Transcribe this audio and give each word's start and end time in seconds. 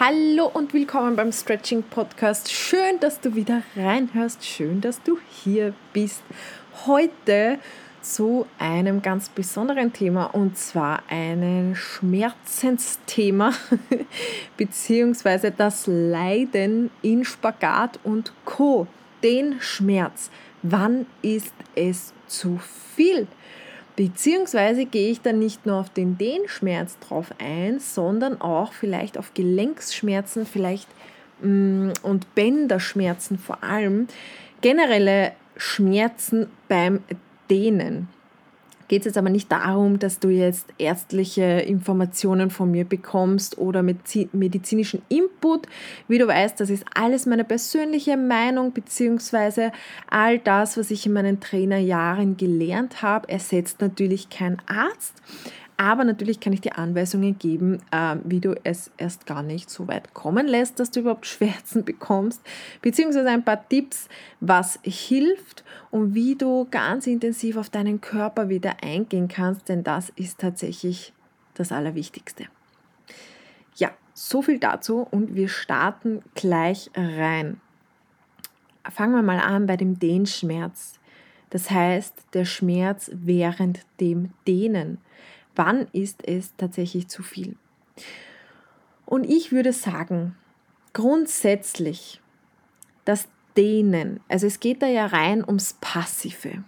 Hallo 0.00 0.46
und 0.46 0.72
willkommen 0.72 1.16
beim 1.16 1.32
Stretching 1.32 1.82
Podcast. 1.82 2.50
Schön, 2.50 2.98
dass 3.00 3.20
du 3.20 3.34
wieder 3.34 3.62
reinhörst. 3.76 4.42
Schön, 4.42 4.80
dass 4.80 5.02
du 5.02 5.18
hier 5.30 5.74
bist. 5.92 6.22
Heute 6.86 7.58
zu 8.00 8.46
einem 8.58 9.02
ganz 9.02 9.28
besonderen 9.28 9.92
Thema 9.92 10.34
und 10.34 10.56
zwar 10.56 11.02
ein 11.10 11.74
Schmerzensthema 11.76 13.52
beziehungsweise 14.56 15.50
das 15.50 15.86
Leiden 15.86 16.90
in 17.02 17.26
Spagat 17.26 18.00
und 18.02 18.32
Co. 18.46 18.86
Den 19.22 19.60
Schmerz. 19.60 20.30
Wann 20.62 21.04
ist 21.20 21.54
es 21.74 22.14
zu 22.26 22.58
viel? 22.96 23.26
Beziehungsweise 23.96 24.86
gehe 24.86 25.10
ich 25.10 25.20
dann 25.20 25.38
nicht 25.38 25.66
nur 25.66 25.76
auf 25.76 25.90
den 25.90 26.16
Dehnschmerz 26.16 26.98
drauf 26.98 27.26
ein, 27.38 27.78
sondern 27.78 28.40
auch 28.40 28.72
vielleicht 28.72 29.18
auf 29.18 29.34
Gelenksschmerzen, 29.34 30.46
vielleicht 30.46 30.88
mm, 31.42 31.90
und 32.02 32.34
Bänderschmerzen 32.34 33.38
vor 33.38 33.62
allem. 33.62 34.08
Generelle 34.62 35.32
Schmerzen 35.56 36.46
beim 36.68 37.00
Dehnen 37.50 38.08
geht 38.92 39.00
es 39.00 39.06
jetzt 39.06 39.16
aber 39.16 39.30
nicht 39.30 39.50
darum, 39.50 39.98
dass 39.98 40.18
du 40.18 40.28
jetzt 40.28 40.66
ärztliche 40.76 41.42
Informationen 41.42 42.50
von 42.50 42.70
mir 42.70 42.84
bekommst 42.84 43.56
oder 43.56 43.82
mit 43.82 43.96
medizinischen 44.34 45.00
Input. 45.08 45.66
Wie 46.08 46.18
du 46.18 46.26
weißt, 46.26 46.60
das 46.60 46.68
ist 46.68 46.84
alles 46.94 47.24
meine 47.24 47.44
persönliche 47.44 48.18
Meinung 48.18 48.74
beziehungsweise 48.74 49.72
all 50.10 50.38
das, 50.38 50.76
was 50.76 50.90
ich 50.90 51.06
in 51.06 51.14
meinen 51.14 51.40
Trainerjahren 51.40 52.36
gelernt 52.36 53.00
habe, 53.00 53.30
ersetzt 53.30 53.80
natürlich 53.80 54.28
kein 54.28 54.60
Arzt. 54.66 55.14
Aber 55.76 56.04
natürlich 56.04 56.38
kann 56.38 56.52
ich 56.52 56.60
dir 56.60 56.78
Anweisungen 56.78 57.38
geben, 57.38 57.80
äh, 57.90 58.16
wie 58.24 58.40
du 58.40 58.54
es 58.62 58.90
erst 58.98 59.26
gar 59.26 59.42
nicht 59.42 59.70
so 59.70 59.88
weit 59.88 60.14
kommen 60.14 60.46
lässt, 60.46 60.78
dass 60.78 60.90
du 60.90 61.00
überhaupt 61.00 61.26
Schmerzen 61.26 61.84
bekommst, 61.84 62.40
beziehungsweise 62.82 63.30
ein 63.30 63.44
paar 63.44 63.68
Tipps, 63.68 64.08
was 64.40 64.78
hilft 64.82 65.64
und 65.90 66.14
wie 66.14 66.36
du 66.36 66.66
ganz 66.70 67.06
intensiv 67.06 67.56
auf 67.56 67.70
deinen 67.70 68.00
Körper 68.00 68.48
wieder 68.48 68.76
eingehen 68.82 69.28
kannst, 69.28 69.68
denn 69.68 69.82
das 69.82 70.10
ist 70.10 70.38
tatsächlich 70.38 71.12
das 71.54 71.72
Allerwichtigste. 71.72 72.44
Ja, 73.76 73.90
so 74.14 74.42
viel 74.42 74.58
dazu 74.58 75.06
und 75.10 75.34
wir 75.34 75.48
starten 75.48 76.22
gleich 76.34 76.90
rein. 76.94 77.60
Fangen 78.90 79.14
wir 79.14 79.22
mal 79.22 79.38
an 79.38 79.66
bei 79.66 79.76
dem 79.76 79.98
Dehnschmerz. 79.98 80.98
Das 81.50 81.70
heißt, 81.70 82.14
der 82.32 82.44
Schmerz 82.44 83.10
während 83.12 83.80
dem 84.00 84.30
Dehnen 84.46 84.98
wann 85.54 85.86
ist 85.92 86.26
es 86.26 86.54
tatsächlich 86.56 87.08
zu 87.08 87.22
viel. 87.22 87.56
Und 89.04 89.24
ich 89.24 89.52
würde 89.52 89.72
sagen, 89.72 90.36
grundsätzlich 90.92 92.20
das 93.04 93.28
Dehnen, 93.56 94.20
also 94.28 94.46
es 94.46 94.60
geht 94.60 94.82
da 94.82 94.86
ja 94.86 95.06
rein 95.06 95.44
ums 95.44 95.76
Passive, 95.80 96.64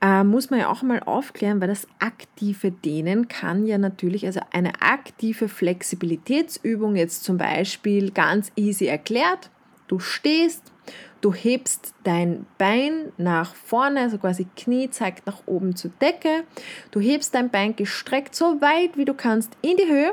äh, 0.00 0.24
muss 0.24 0.50
man 0.50 0.60
ja 0.60 0.68
auch 0.68 0.82
mal 0.82 1.00
aufklären, 1.00 1.60
weil 1.60 1.68
das 1.68 1.88
aktive 1.98 2.70
Dehnen 2.70 3.28
kann 3.28 3.66
ja 3.66 3.78
natürlich, 3.78 4.26
also 4.26 4.40
eine 4.52 4.80
aktive 4.80 5.48
Flexibilitätsübung 5.48 6.96
jetzt 6.96 7.24
zum 7.24 7.36
Beispiel 7.36 8.10
ganz 8.10 8.52
easy 8.56 8.86
erklärt, 8.86 9.50
du 9.88 9.98
stehst, 9.98 10.72
Du 11.20 11.34
hebst 11.34 11.94
dein 12.04 12.46
Bein 12.58 13.12
nach 13.16 13.54
vorne, 13.54 14.02
also 14.02 14.18
quasi 14.18 14.46
Knie 14.56 14.88
zeigt 14.88 15.26
nach 15.26 15.42
oben 15.46 15.74
zur 15.74 15.90
Decke. 16.00 16.44
Du 16.92 17.00
hebst 17.00 17.34
dein 17.34 17.50
Bein 17.50 17.74
gestreckt 17.74 18.36
so 18.36 18.60
weit 18.60 18.96
wie 18.96 19.04
du 19.04 19.14
kannst 19.14 19.56
in 19.60 19.76
die 19.76 19.90
Höhe, 19.90 20.12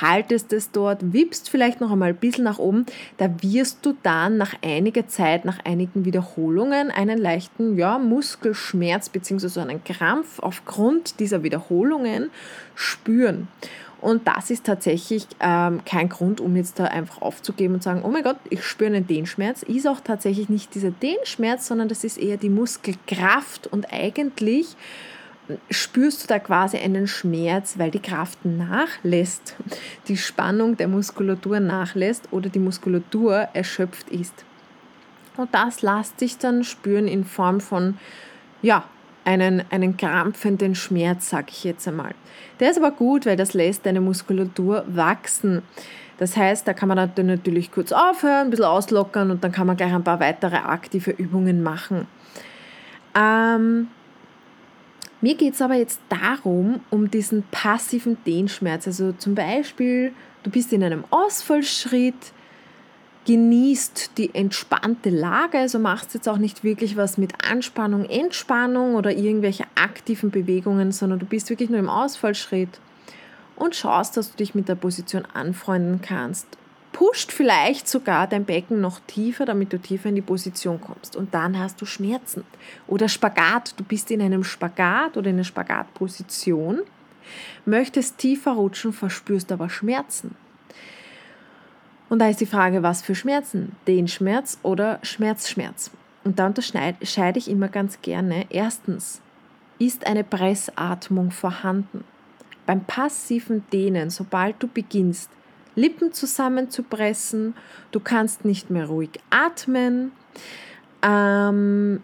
haltest 0.00 0.52
es 0.52 0.72
dort, 0.72 1.12
wippst 1.12 1.48
vielleicht 1.48 1.80
noch 1.80 1.92
einmal 1.92 2.08
ein 2.08 2.16
bisschen 2.16 2.42
nach 2.42 2.58
oben. 2.58 2.86
Da 3.18 3.30
wirst 3.40 3.86
du 3.86 3.94
dann 4.02 4.36
nach 4.36 4.54
einiger 4.64 5.06
Zeit, 5.06 5.44
nach 5.44 5.64
einigen 5.64 6.04
Wiederholungen 6.04 6.90
einen 6.90 7.18
leichten 7.18 7.78
ja, 7.78 8.00
Muskelschmerz 8.00 9.10
bzw. 9.10 9.60
einen 9.60 9.84
Krampf 9.84 10.40
aufgrund 10.40 11.20
dieser 11.20 11.44
Wiederholungen 11.44 12.30
spüren. 12.74 13.46
Und 14.02 14.26
das 14.26 14.50
ist 14.50 14.66
tatsächlich 14.66 15.28
ähm, 15.38 15.80
kein 15.86 16.08
Grund, 16.08 16.40
um 16.40 16.56
jetzt 16.56 16.80
da 16.80 16.86
einfach 16.86 17.22
aufzugeben 17.22 17.74
und 17.74 17.84
sagen, 17.84 18.02
oh 18.04 18.08
mein 18.08 18.24
Gott, 18.24 18.36
ich 18.50 18.64
spüre 18.64 18.90
einen 18.90 19.06
Dehnschmerz. 19.06 19.62
Ist 19.62 19.86
auch 19.86 20.00
tatsächlich 20.00 20.48
nicht 20.48 20.74
dieser 20.74 20.90
Dehnschmerz, 20.90 21.68
sondern 21.68 21.88
das 21.88 22.02
ist 22.02 22.18
eher 22.18 22.36
die 22.36 22.48
Muskelkraft. 22.48 23.68
Und 23.68 23.92
eigentlich 23.92 24.76
spürst 25.70 26.24
du 26.24 26.26
da 26.26 26.40
quasi 26.40 26.78
einen 26.78 27.06
Schmerz, 27.06 27.78
weil 27.78 27.92
die 27.92 28.00
Kraft 28.00 28.44
nachlässt, 28.44 29.54
die 30.08 30.16
Spannung 30.16 30.76
der 30.76 30.88
Muskulatur 30.88 31.60
nachlässt 31.60 32.28
oder 32.32 32.48
die 32.48 32.58
Muskulatur 32.58 33.48
erschöpft 33.52 34.10
ist. 34.10 34.34
Und 35.36 35.54
das 35.54 35.80
lässt 35.80 36.18
sich 36.18 36.38
dann 36.38 36.64
spüren 36.64 37.06
in 37.06 37.24
Form 37.24 37.60
von 37.60 37.98
ja, 38.62 38.84
einen, 39.24 39.62
einen 39.70 39.96
krampfenden 39.96 40.74
Schmerz, 40.74 41.30
sag 41.30 41.50
ich 41.50 41.64
jetzt 41.64 41.86
einmal. 41.86 42.14
Der 42.60 42.70
ist 42.70 42.78
aber 42.78 42.90
gut, 42.90 43.26
weil 43.26 43.36
das 43.36 43.54
lässt 43.54 43.86
deine 43.86 44.00
Muskulatur 44.00 44.84
wachsen. 44.88 45.62
Das 46.18 46.36
heißt, 46.36 46.68
da 46.68 46.74
kann 46.74 46.88
man 46.88 47.10
dann 47.14 47.26
natürlich 47.26 47.72
kurz 47.72 47.92
aufhören, 47.92 48.46
ein 48.46 48.50
bisschen 48.50 48.64
auslockern 48.64 49.30
und 49.30 49.42
dann 49.42 49.52
kann 49.52 49.66
man 49.66 49.76
gleich 49.76 49.92
ein 49.92 50.04
paar 50.04 50.20
weitere 50.20 50.56
aktive 50.56 51.10
Übungen 51.10 51.62
machen. 51.62 52.06
Ähm, 53.16 53.88
mir 55.20 55.36
geht 55.36 55.54
es 55.54 55.62
aber 55.62 55.74
jetzt 55.74 56.00
darum, 56.08 56.80
um 56.90 57.10
diesen 57.10 57.44
passiven 57.50 58.18
Dehnschmerz. 58.24 58.86
Also 58.86 59.12
zum 59.12 59.34
Beispiel, 59.34 60.12
du 60.42 60.50
bist 60.50 60.72
in 60.72 60.82
einem 60.82 61.04
Ausfallschritt, 61.10 62.32
genießt 63.26 64.18
die 64.18 64.34
entspannte 64.34 65.10
Lage, 65.10 65.58
also 65.58 65.78
machst 65.78 66.14
jetzt 66.14 66.28
auch 66.28 66.38
nicht 66.38 66.64
wirklich 66.64 66.96
was 66.96 67.18
mit 67.18 67.32
Anspannung, 67.48 68.04
Entspannung 68.04 68.94
oder 68.94 69.12
irgendwelche 69.12 69.64
aktiven 69.74 70.30
Bewegungen, 70.30 70.92
sondern 70.92 71.18
du 71.18 71.26
bist 71.26 71.48
wirklich 71.50 71.70
nur 71.70 71.78
im 71.78 71.88
Ausfallschritt 71.88 72.80
und 73.56 73.76
schaust, 73.76 74.16
dass 74.16 74.30
du 74.30 74.36
dich 74.36 74.54
mit 74.54 74.68
der 74.68 74.74
Position 74.74 75.24
anfreunden 75.34 76.00
kannst. 76.00 76.46
Pusht 76.92 77.32
vielleicht 77.32 77.88
sogar 77.88 78.26
dein 78.26 78.44
Becken 78.44 78.80
noch 78.80 79.00
tiefer, 79.06 79.46
damit 79.46 79.72
du 79.72 79.78
tiefer 79.78 80.10
in 80.10 80.14
die 80.14 80.20
Position 80.20 80.80
kommst. 80.80 81.16
Und 81.16 81.32
dann 81.32 81.58
hast 81.58 81.80
du 81.80 81.86
Schmerzen. 81.86 82.44
Oder 82.86 83.08
Spagat, 83.08 83.74
du 83.78 83.84
bist 83.84 84.10
in 84.10 84.20
einem 84.20 84.44
Spagat 84.44 85.16
oder 85.16 85.30
in 85.30 85.36
einer 85.36 85.44
Spagatposition, 85.44 86.80
möchtest 87.64 88.18
tiefer 88.18 88.52
rutschen, 88.52 88.92
verspürst 88.92 89.52
aber 89.52 89.70
Schmerzen. 89.70 90.36
Und 92.12 92.18
da 92.18 92.28
ist 92.28 92.42
die 92.42 92.46
Frage, 92.46 92.82
was 92.82 93.00
für 93.00 93.14
Schmerzen? 93.14 93.74
Den 93.86 94.06
Schmerz 94.06 94.58
oder 94.62 94.98
Schmerzschmerz? 95.00 95.90
Und 96.24 96.38
da 96.38 96.46
unterscheide 96.46 97.38
ich 97.38 97.48
immer 97.48 97.68
ganz 97.68 98.02
gerne. 98.02 98.44
Erstens, 98.50 99.22
ist 99.78 100.06
eine 100.06 100.22
Pressatmung 100.22 101.30
vorhanden? 101.30 102.04
Beim 102.66 102.84
passiven 102.84 103.64
Dehnen, 103.72 104.10
sobald 104.10 104.62
du 104.62 104.68
beginnst, 104.68 105.30
Lippen 105.74 106.12
zusammenzupressen, 106.12 107.54
du 107.92 108.00
kannst 108.00 108.44
nicht 108.44 108.68
mehr 108.68 108.88
ruhig 108.88 109.12
atmen, 109.30 110.12
ähm, 111.00 112.02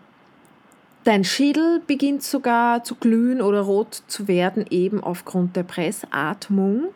dein 1.05 1.23
Schädel 1.23 1.83
beginnt 1.87 2.23
sogar 2.23 2.83
zu 2.83 2.95
glühen 2.95 3.43
oder 3.43 3.61
rot 3.61 4.05
zu 4.07 4.27
werden, 4.27 4.65
eben 4.71 5.05
aufgrund 5.05 5.55
der 5.55 5.65
Pressatmung. 5.65 6.95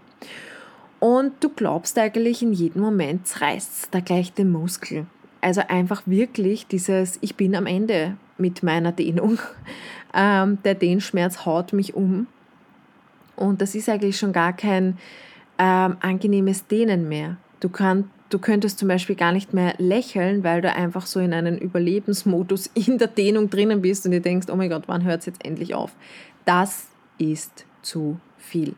Und 1.03 1.43
du 1.43 1.49
glaubst 1.49 1.99
eigentlich 1.99 2.43
in 2.43 2.53
jedem 2.53 2.81
Moment 2.81 3.41
reißt 3.41 3.89
da 3.91 3.99
gleich 3.99 4.35
den 4.35 4.53
Muskel. 4.53 5.07
Also 5.41 5.61
einfach 5.67 6.03
wirklich 6.07 6.69
dieses, 6.69 7.19
ich 7.23 7.35
bin 7.35 7.57
am 7.57 7.67
Ende 7.67 8.17
mit 8.39 8.63
meiner 8.63 8.93
Dehnung. 8.93 9.39
Ähm, 10.15 10.59
der 10.63 10.75
Dehnschmerz 10.75 11.47
haut 11.47 11.73
mich 11.73 11.95
um. 11.95 12.27
Und 13.35 13.63
das 13.63 13.75
ist 13.75 13.89
eigentlich 13.89 14.19
schon 14.19 14.35
gar 14.35 14.53
kein 14.53 14.99
ähm, 15.57 15.97
angenehmes 16.01 16.67
Dehnen 16.67 17.09
mehr. 17.09 17.39
Du, 17.61 17.71
kann, 17.71 18.11
du 18.29 18.39
könntest 18.39 18.79
zum 18.79 18.89
Beispiel 18.89 19.17
gar 19.17 19.33
nicht 19.33 19.55
mehr 19.55 19.75
lächeln, 19.79 20.45
weil 20.45 20.61
du 20.61 20.71
einfach 20.71 21.07
so 21.07 21.19
in 21.19 21.33
einem 21.33 21.57
Überlebensmodus 21.57 22.67
in 22.75 22.99
der 22.99 23.09
Dehnung 23.09 23.49
drinnen 23.49 23.81
bist 23.81 24.05
und 24.05 24.13
dir 24.13 24.21
denkst, 24.21 24.49
oh 24.53 24.57
mein 24.57 24.69
Gott, 24.69 24.83
wann 24.87 25.03
hört 25.03 25.21
es 25.21 25.27
jetzt 25.27 25.47
endlich 25.47 25.75
auf? 25.75 25.93
Das 26.45 26.89
ist 27.17 27.65
zu 27.81 28.21
viel. 28.37 28.75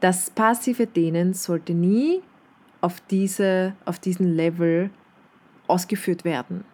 Das 0.00 0.30
passive 0.30 0.86
Dehnen 0.86 1.34
sollte 1.34 1.72
nie 1.72 2.22
auf, 2.80 3.00
diese, 3.10 3.74
auf 3.84 3.98
diesen 3.98 4.36
Level 4.36 4.90
ausgeführt 5.66 6.24
werden. 6.24 6.64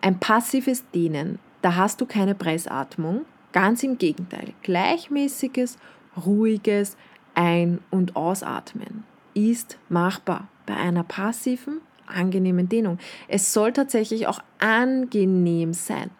Ein 0.00 0.18
passives 0.18 0.84
Dehnen, 0.90 1.38
da 1.62 1.76
hast 1.76 2.00
du 2.00 2.06
keine 2.06 2.34
Pressatmung, 2.34 3.26
ganz 3.52 3.82
im 3.82 3.98
Gegenteil, 3.98 4.54
gleichmäßiges, 4.62 5.76
ruhiges 6.24 6.96
Ein- 7.34 7.80
und 7.90 8.16
Ausatmen 8.16 9.04
ist 9.34 9.78
machbar 9.88 10.48
bei 10.66 10.74
einer 10.74 11.04
passiven, 11.04 11.80
angenehmen 12.06 12.68
Dehnung. 12.68 12.98
Es 13.28 13.52
soll 13.52 13.72
tatsächlich 13.72 14.26
auch 14.26 14.40
angenehm 14.58 15.72
sein. 15.72 16.10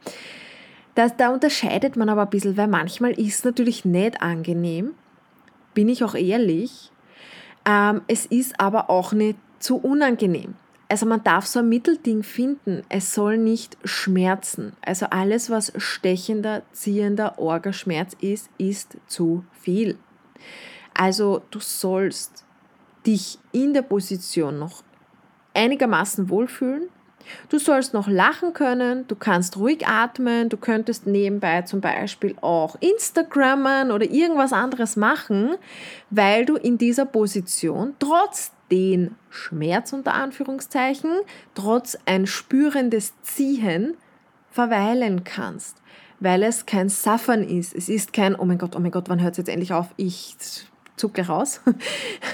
Das, 0.94 1.16
da 1.16 1.30
unterscheidet 1.30 1.96
man 1.96 2.08
aber 2.08 2.22
ein 2.22 2.30
bisschen, 2.30 2.56
weil 2.56 2.68
manchmal 2.68 3.12
ist 3.12 3.38
es 3.38 3.44
natürlich 3.44 3.84
nicht 3.84 4.22
angenehm, 4.22 4.92
bin 5.74 5.88
ich 5.88 6.04
auch 6.04 6.14
ehrlich. 6.14 6.90
Ähm, 7.66 8.02
es 8.06 8.26
ist 8.26 8.58
aber 8.58 8.90
auch 8.90 9.12
nicht 9.12 9.38
zu 9.58 9.76
unangenehm. 9.76 10.54
Also 10.88 11.06
man 11.06 11.22
darf 11.22 11.46
so 11.46 11.60
ein 11.60 11.68
Mittelding 11.68 12.24
finden. 12.24 12.82
Es 12.88 13.14
soll 13.14 13.38
nicht 13.38 13.78
schmerzen. 13.84 14.72
Also 14.82 15.06
alles, 15.06 15.48
was 15.48 15.72
stechender, 15.76 16.62
ziehender 16.72 17.38
Orgaschmerz 17.38 18.16
ist, 18.20 18.50
ist 18.58 18.96
zu 19.06 19.44
viel. 19.52 19.98
Also 20.94 21.42
du 21.52 21.60
sollst 21.60 22.44
dich 23.06 23.38
in 23.52 23.72
der 23.72 23.82
Position 23.82 24.58
noch 24.58 24.82
einigermaßen 25.54 26.28
wohlfühlen. 26.28 26.88
Du 27.48 27.58
sollst 27.58 27.94
noch 27.94 28.08
lachen 28.08 28.52
können, 28.52 29.06
du 29.06 29.14
kannst 29.14 29.56
ruhig 29.56 29.86
atmen, 29.86 30.48
du 30.48 30.56
könntest 30.56 31.06
nebenbei 31.06 31.62
zum 31.62 31.80
Beispiel 31.80 32.36
auch 32.40 32.76
Instagrammen 32.80 33.90
oder 33.90 34.10
irgendwas 34.10 34.52
anderes 34.52 34.96
machen, 34.96 35.56
weil 36.10 36.44
du 36.44 36.56
in 36.56 36.78
dieser 36.78 37.06
Position 37.06 37.94
trotz 37.98 38.52
den 38.70 39.16
Schmerz 39.30 39.92
unter 39.92 40.14
Anführungszeichen, 40.14 41.10
trotz 41.54 41.98
ein 42.06 42.26
spürendes 42.26 43.14
Ziehen 43.22 43.96
verweilen 44.50 45.24
kannst, 45.24 45.76
weil 46.20 46.42
es 46.42 46.66
kein 46.66 46.88
Suffern 46.88 47.42
ist. 47.42 47.74
Es 47.74 47.88
ist 47.88 48.12
kein, 48.12 48.34
oh 48.34 48.44
mein 48.44 48.58
Gott, 48.58 48.76
oh 48.76 48.80
mein 48.80 48.90
Gott, 48.90 49.08
wann 49.08 49.20
hört 49.20 49.32
es 49.32 49.38
jetzt 49.38 49.48
endlich 49.48 49.72
auf? 49.72 49.88
Ich 49.96 50.36
zucke 50.96 51.26
raus, 51.26 51.60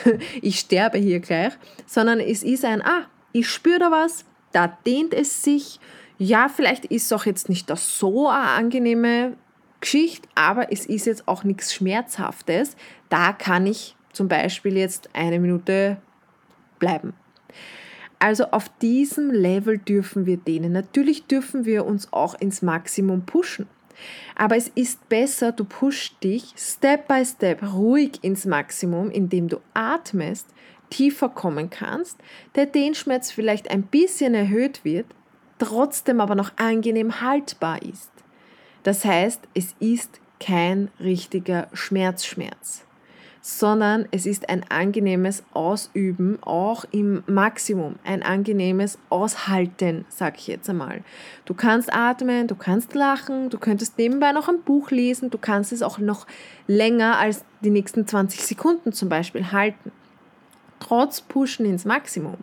ich 0.42 0.58
sterbe 0.58 0.98
hier 0.98 1.20
gleich, 1.20 1.52
sondern 1.86 2.20
es 2.20 2.42
ist 2.42 2.64
ein, 2.64 2.82
ah, 2.82 3.06
ich 3.32 3.48
spüre 3.48 3.78
da 3.78 3.90
was, 3.90 4.24
da 4.56 4.68
dehnt 4.86 5.12
es 5.12 5.42
sich. 5.42 5.78
Ja, 6.16 6.48
vielleicht 6.48 6.86
ist 6.86 7.04
es 7.04 7.12
auch 7.12 7.26
jetzt 7.26 7.50
nicht 7.50 7.68
das 7.68 7.98
so 7.98 8.26
eine 8.26 8.48
angenehme 8.48 9.36
Geschichte, 9.80 10.26
aber 10.34 10.72
es 10.72 10.86
ist 10.86 11.04
jetzt 11.04 11.28
auch 11.28 11.44
nichts 11.44 11.74
Schmerzhaftes. 11.74 12.74
Da 13.10 13.34
kann 13.34 13.66
ich 13.66 13.94
zum 14.14 14.28
Beispiel 14.28 14.78
jetzt 14.78 15.10
eine 15.14 15.38
Minute 15.38 15.98
bleiben. 16.78 17.12
Also 18.18 18.44
auf 18.44 18.70
diesem 18.78 19.30
Level 19.30 19.76
dürfen 19.76 20.24
wir 20.24 20.38
dehnen. 20.38 20.72
Natürlich 20.72 21.26
dürfen 21.26 21.66
wir 21.66 21.84
uns 21.84 22.10
auch 22.14 22.34
ins 22.34 22.62
Maximum 22.62 23.26
pushen. 23.26 23.66
Aber 24.36 24.56
es 24.56 24.68
ist 24.68 25.06
besser, 25.10 25.52
du 25.52 25.66
pushst 25.66 26.22
dich 26.24 26.54
Step 26.56 27.08
by 27.08 27.22
Step 27.26 27.62
ruhig 27.74 28.20
ins 28.22 28.46
Maximum, 28.46 29.10
indem 29.10 29.48
du 29.48 29.58
atmest, 29.74 30.46
tiefer 30.90 31.28
kommen 31.28 31.70
kannst, 31.70 32.18
der 32.54 32.66
Dehnschmerz 32.66 33.30
vielleicht 33.30 33.70
ein 33.70 33.82
bisschen 33.82 34.34
erhöht 34.34 34.84
wird, 34.84 35.06
trotzdem 35.58 36.20
aber 36.20 36.34
noch 36.34 36.52
angenehm 36.56 37.20
haltbar 37.20 37.82
ist. 37.82 38.10
Das 38.82 39.04
heißt, 39.04 39.42
es 39.54 39.74
ist 39.80 40.20
kein 40.38 40.90
richtiger 41.00 41.68
Schmerzschmerz 41.72 42.86
sondern 43.48 44.08
es 44.10 44.26
ist 44.26 44.48
ein 44.48 44.64
angenehmes 44.70 45.44
Ausüben, 45.54 46.36
auch 46.42 46.84
im 46.90 47.22
Maximum, 47.28 47.94
ein 48.02 48.24
angenehmes 48.24 48.98
Aushalten, 49.08 50.04
sag 50.08 50.36
ich 50.38 50.48
jetzt 50.48 50.68
einmal. 50.68 51.04
Du 51.44 51.54
kannst 51.54 51.94
atmen, 51.94 52.48
du 52.48 52.56
kannst 52.56 52.96
lachen, 52.96 53.48
du 53.48 53.58
könntest 53.58 53.98
nebenbei 53.98 54.32
noch 54.32 54.48
ein 54.48 54.62
Buch 54.62 54.90
lesen, 54.90 55.30
du 55.30 55.38
kannst 55.38 55.72
es 55.72 55.82
auch 55.82 55.98
noch 55.98 56.26
länger 56.66 57.18
als 57.20 57.44
die 57.60 57.70
nächsten 57.70 58.04
20 58.04 58.44
Sekunden 58.44 58.92
zum 58.92 59.08
Beispiel 59.08 59.52
halten. 59.52 59.92
Trotz 60.80 61.20
Pushen 61.20 61.66
ins 61.66 61.84
Maximum. 61.84 62.36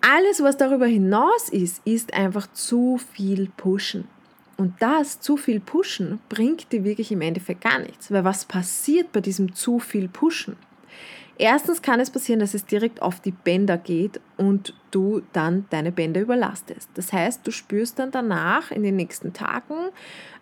Alles, 0.00 0.42
was 0.42 0.56
darüber 0.56 0.86
hinaus 0.86 1.48
ist, 1.48 1.80
ist 1.86 2.12
einfach 2.12 2.46
zu 2.52 2.98
viel 2.98 3.48
Pushen. 3.56 4.06
Und 4.56 4.74
das 4.80 5.20
zu 5.20 5.36
viel 5.36 5.60
Pushen 5.60 6.20
bringt 6.28 6.70
dir 6.72 6.84
wirklich 6.84 7.10
im 7.10 7.22
Endeffekt 7.22 7.62
gar 7.62 7.78
nichts. 7.78 8.10
Weil 8.10 8.24
was 8.24 8.44
passiert 8.44 9.12
bei 9.12 9.20
diesem 9.20 9.54
zu 9.54 9.78
viel 9.78 10.08
Pushen? 10.08 10.56
Erstens 11.36 11.82
kann 11.82 11.98
es 11.98 12.10
passieren, 12.10 12.40
dass 12.40 12.54
es 12.54 12.64
direkt 12.64 13.02
auf 13.02 13.20
die 13.20 13.32
Bänder 13.32 13.76
geht 13.76 14.20
und 14.36 14.74
du 14.90 15.22
dann 15.32 15.66
deine 15.70 15.90
Bänder 15.90 16.20
überlastest. 16.20 16.90
Das 16.94 17.12
heißt, 17.12 17.46
du 17.46 17.50
spürst 17.50 17.98
dann 17.98 18.12
danach 18.12 18.70
in 18.70 18.84
den 18.84 18.94
nächsten 18.96 19.32
Tagen 19.32 19.74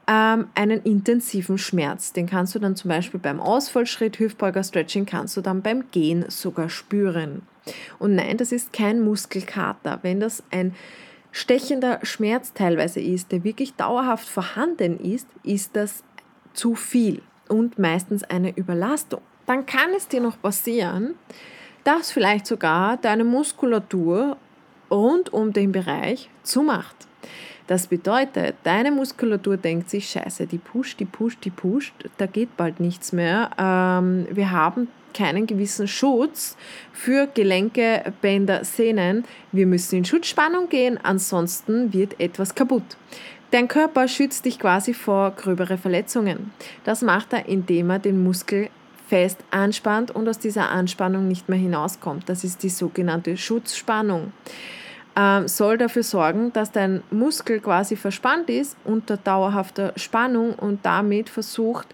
ähm, 0.07 0.49
einen 0.55 0.83
intensiven 0.83 1.57
Schmerz. 1.57 2.13
Den 2.13 2.27
kannst 2.27 2.55
du 2.55 2.59
dann 2.59 2.77
zum 2.77 2.91
Beispiel 2.91 3.21
beim 3.21 3.41
Ausfallschritt, 3.41 4.19
Hüftbeuger, 4.19 4.63
Stretching, 4.63 5.07
kannst 5.07 5.37
du 5.37 5.41
dann 5.41 5.63
beim 5.63 5.91
Gehen 5.91 6.27
sogar 6.29 6.69
spüren. 6.69 7.43
Und 7.99 8.15
nein, 8.15 8.37
das 8.37 8.53
ist 8.53 8.73
kein 8.73 9.01
Muskelkater. 9.01 10.01
Wenn 10.03 10.21
das 10.21 10.43
ein 10.51 10.75
stechender 11.31 12.01
Schmerz 12.03 12.53
teilweise 12.53 13.01
ist, 13.01 13.33
der 13.33 13.45
wirklich 13.45 13.75
dauerhaft 13.75 14.29
vorhanden 14.29 15.01
ist, 15.01 15.29
ist 15.43 15.75
das 15.75 16.05
zu 16.53 16.75
viel 16.75 17.23
und 17.49 17.79
meistens 17.79 18.25
eine 18.25 18.55
Überlastung. 18.55 19.23
Dann 19.53 19.67
kann 19.67 19.93
es 19.95 20.09
dir 20.09 20.23
noch 20.23 20.41
passieren, 20.41 21.15
dass 21.85 22.11
vielleicht 22.11 22.47
sogar 22.47 22.97
deine 22.97 23.23
Muskulatur 23.23 24.39
rund 24.91 25.31
um 25.31 25.53
den 25.53 25.73
Bereich 25.73 26.31
zumacht. 26.43 26.97
Das 27.67 27.87
bedeutet, 27.87 28.55
deine 28.63 28.91
Muskulatur 28.91 29.59
denkt 29.59 29.91
sich, 29.91 30.09
scheiße, 30.09 30.47
die 30.47 30.57
pusht, 30.57 31.01
die 31.01 31.05
pusht, 31.05 31.45
die 31.45 31.51
pusht, 31.51 31.93
da 32.17 32.25
geht 32.25 32.57
bald 32.57 32.81
nichts 32.81 33.13
mehr. 33.13 33.51
Ähm, 33.59 34.27
wir 34.31 34.53
haben 34.53 34.89
keinen 35.13 35.47
gewissen 35.47 35.87
Schutz 35.87 36.57
für 36.95 37.27
Gelenke, 37.27 38.11
Bänder, 38.23 38.65
Sehnen. 38.65 39.27
Wir 39.53 39.67
müssen 39.67 39.97
in 39.97 40.07
Schutzspannung 40.07 40.71
gehen, 40.71 40.99
ansonsten 41.03 41.93
wird 41.93 42.19
etwas 42.19 42.55
kaputt. 42.55 42.97
Dein 43.51 43.69
Körper 43.69 44.09
schützt 44.09 44.47
dich 44.47 44.59
quasi 44.59 44.95
vor 44.95 45.33
gröbere 45.33 45.77
Verletzungen. 45.77 46.53
Das 46.85 47.03
macht 47.03 47.35
er, 47.35 47.45
indem 47.51 47.91
er 47.91 47.99
den 47.99 48.23
Muskel 48.25 48.71
fest 49.13 49.45
anspannt 49.51 50.11
und 50.11 50.27
aus 50.27 50.39
dieser 50.39 50.71
Anspannung 50.71 51.29
nicht 51.29 51.51
mehr 51.51 51.59
hinauskommt. 51.59 52.31
Das 52.31 52.45
ist 52.45 52.63
die 52.63 52.71
sogenannte 52.71 53.37
Schutzspannung. 53.37 54.33
Ähm, 55.15 55.49
soll 55.49 55.77
dafür 55.77 56.03
sorgen, 56.03 56.51
dass 56.55 56.73
dein 56.73 57.03
Muskel 57.11 57.61
quasi 57.61 57.95
verspannt 57.95 58.49
ist 58.49 58.75
unter 58.87 59.19
dauerhafter 59.19 59.93
Spannung 59.97 60.55
und 60.55 60.87
damit 60.87 61.29
versucht, 61.29 61.89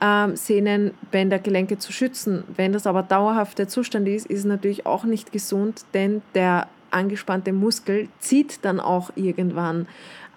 ähm, 0.00 0.34
Sehnen, 0.34 0.92
Bänder, 1.10 1.38
Gelenke 1.38 1.76
zu 1.76 1.92
schützen. 1.92 2.42
Wenn 2.56 2.72
das 2.72 2.86
aber 2.86 3.02
dauerhafter 3.02 3.68
Zustand 3.68 4.08
ist, 4.08 4.24
ist 4.24 4.38
es 4.38 4.44
natürlich 4.46 4.86
auch 4.86 5.04
nicht 5.04 5.30
gesund, 5.30 5.84
denn 5.92 6.22
der 6.34 6.68
angespannte 6.90 7.52
Muskel 7.52 8.08
zieht 8.18 8.64
dann 8.64 8.80
auch 8.80 9.10
irgendwann 9.14 9.86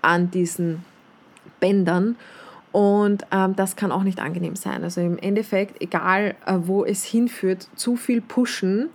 an 0.01 0.31
diesen 0.31 0.83
Bändern 1.61 2.17
und 2.75 3.25
ähm, 3.31 3.55
das 3.55 3.77
kann 3.77 3.93
auch 3.93 4.03
nicht 4.03 4.19
angenehm 4.19 4.57
sein. 4.57 4.83
Also 4.83 4.99
im 4.99 5.17
Endeffekt, 5.17 5.81
egal 5.81 6.35
äh, 6.45 6.57
wo 6.57 6.83
es 6.83 7.05
hinführt, 7.05 7.69
zu 7.77 7.95
viel 7.95 8.19
pushen 8.19 8.89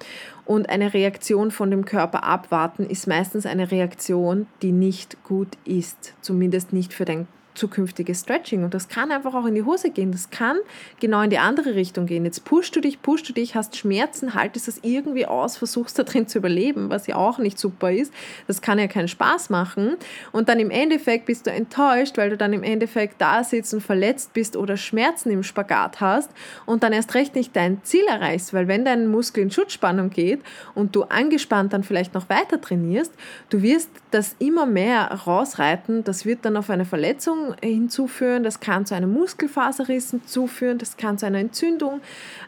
und 0.44 0.68
eine 0.68 0.92
Reaktion 0.92 1.50
von 1.50 1.70
dem 1.70 1.86
Körper 1.86 2.22
abwarten, 2.22 2.84
ist 2.84 3.06
meistens 3.06 3.46
eine 3.46 3.70
Reaktion, 3.70 4.46
die 4.60 4.72
nicht 4.72 5.24
gut 5.24 5.56
ist. 5.64 6.12
Zumindest 6.20 6.74
nicht 6.74 6.92
für 6.92 7.06
den 7.06 7.26
zukünftiges 7.54 8.20
Stretching. 8.20 8.64
Und 8.64 8.74
das 8.74 8.88
kann 8.88 9.10
einfach 9.10 9.34
auch 9.34 9.46
in 9.46 9.54
die 9.54 9.62
Hose 9.62 9.90
gehen. 9.90 10.12
Das 10.12 10.30
kann 10.30 10.58
genau 11.00 11.22
in 11.22 11.30
die 11.30 11.38
andere 11.38 11.74
Richtung 11.74 12.06
gehen. 12.06 12.24
Jetzt 12.24 12.44
pushst 12.44 12.74
du 12.76 12.80
dich, 12.80 13.02
pushst 13.02 13.28
du 13.28 13.32
dich, 13.32 13.54
hast 13.54 13.76
Schmerzen, 13.76 14.34
haltest 14.34 14.68
das 14.68 14.80
irgendwie 14.82 15.26
aus, 15.26 15.56
versuchst 15.56 15.98
da 15.98 16.04
drin 16.04 16.28
zu 16.28 16.38
überleben, 16.38 16.90
was 16.90 17.06
ja 17.06 17.16
auch 17.16 17.38
nicht 17.38 17.58
super 17.58 17.92
ist. 17.92 18.12
Das 18.46 18.62
kann 18.62 18.78
ja 18.78 18.86
keinen 18.86 19.08
Spaß 19.08 19.50
machen. 19.50 19.96
Und 20.32 20.48
dann 20.48 20.60
im 20.60 20.70
Endeffekt 20.70 21.26
bist 21.26 21.46
du 21.46 21.50
enttäuscht, 21.50 22.16
weil 22.16 22.30
du 22.30 22.36
dann 22.36 22.52
im 22.52 22.62
Endeffekt 22.62 23.20
da 23.20 23.44
sitzt 23.44 23.74
und 23.74 23.80
verletzt 23.80 24.32
bist 24.32 24.56
oder 24.56 24.76
Schmerzen 24.76 25.30
im 25.30 25.42
Spagat 25.42 26.00
hast 26.00 26.30
und 26.66 26.82
dann 26.82 26.92
erst 26.92 27.14
recht 27.14 27.34
nicht 27.34 27.54
dein 27.56 27.82
Ziel 27.84 28.04
erreichst. 28.08 28.54
Weil 28.54 28.68
wenn 28.68 28.84
dein 28.84 29.06
Muskel 29.08 29.42
in 29.42 29.50
Schutzspannung 29.50 30.10
geht 30.10 30.40
und 30.74 30.94
du 30.94 31.04
angespannt 31.04 31.72
dann 31.72 31.82
vielleicht 31.82 32.14
noch 32.14 32.28
weiter 32.28 32.60
trainierst, 32.60 33.12
du 33.48 33.62
wirst 33.62 33.90
das 34.10 34.36
immer 34.38 34.66
mehr 34.66 35.10
rausreiten. 35.26 36.04
Das 36.04 36.24
wird 36.24 36.44
dann 36.44 36.56
auf 36.56 36.70
eine 36.70 36.84
Verletzung 36.84 37.39
Entzündung 37.40 37.54
hinzuführen, 37.62 38.42
das 38.42 38.60
kann 38.60 38.86
zu 38.86 38.94
einem 38.94 39.12
Muskelfaserriss 39.12 40.10
hinzuführen, 40.10 40.78
das 40.78 40.96
kann 40.96 41.18
zu 41.18 41.26
einer 41.26 41.38
Entzündung 41.38 42.00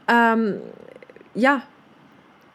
ähm, 0.09 0.61
ja, 1.35 1.63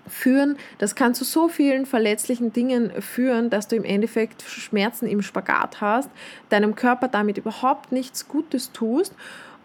führen. 0.07 0.57
Das 0.77 0.95
kann 0.95 1.13
zu 1.13 1.23
so 1.23 1.49
vielen 1.49 1.85
verletzlichen 1.85 2.53
Dingen 2.53 2.91
führen, 3.01 3.49
dass 3.49 3.67
du 3.67 3.75
im 3.75 3.83
Endeffekt 3.83 4.43
Schmerzen 4.43 5.07
im 5.07 5.21
Spagat 5.21 5.81
hast, 5.81 6.09
deinem 6.49 6.75
Körper 6.75 7.07
damit 7.07 7.37
überhaupt 7.37 7.91
nichts 7.91 8.27
Gutes 8.27 8.71
tust 8.71 9.13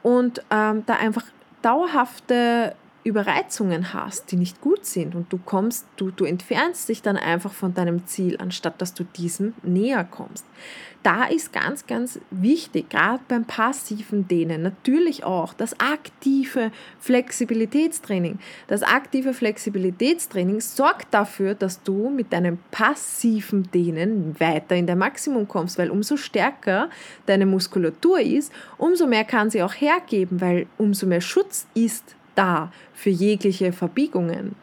und 0.02 0.42
ähm, 0.50 0.84
da 0.86 0.94
einfach 0.94 1.24
dauerhafte 1.62 2.74
Überreizungen 3.04 3.92
hast, 3.92 4.30
die 4.30 4.36
nicht 4.36 4.60
gut 4.60 4.86
sind 4.86 5.14
und 5.14 5.32
du 5.32 5.38
kommst, 5.38 5.86
du, 5.96 6.10
du 6.10 6.24
entfernst 6.24 6.88
dich 6.88 7.02
dann 7.02 7.16
einfach 7.16 7.52
von 7.52 7.74
deinem 7.74 8.06
Ziel, 8.06 8.36
anstatt 8.38 8.80
dass 8.80 8.94
du 8.94 9.02
diesem 9.02 9.54
näher 9.62 10.04
kommst. 10.04 10.44
Da 11.02 11.24
ist 11.24 11.52
ganz, 11.52 11.88
ganz 11.88 12.20
wichtig, 12.30 12.90
gerade 12.90 13.22
beim 13.26 13.44
passiven 13.44 14.28
Dehnen, 14.28 14.62
natürlich 14.62 15.24
auch 15.24 15.52
das 15.52 15.80
aktive 15.80 16.70
Flexibilitätstraining. 17.00 18.38
Das 18.68 18.84
aktive 18.84 19.34
Flexibilitätstraining 19.34 20.60
sorgt 20.60 21.12
dafür, 21.12 21.54
dass 21.54 21.82
du 21.82 22.08
mit 22.08 22.32
deinem 22.32 22.58
passiven 22.70 23.68
Dehnen 23.72 24.38
weiter 24.38 24.76
in 24.76 24.86
dein 24.86 24.98
Maximum 24.98 25.48
kommst, 25.48 25.76
weil 25.76 25.90
umso 25.90 26.16
stärker 26.16 26.88
deine 27.26 27.46
Muskulatur 27.46 28.20
ist, 28.20 28.52
umso 28.78 29.08
mehr 29.08 29.24
kann 29.24 29.50
sie 29.50 29.64
auch 29.64 29.74
hergeben, 29.74 30.40
weil 30.40 30.66
umso 30.78 31.08
mehr 31.08 31.20
Schutz 31.20 31.66
ist 31.74 32.14
da 32.34 32.72
für 32.94 33.10
jegliche 33.10 33.72
Verbiegungen. 33.72 34.54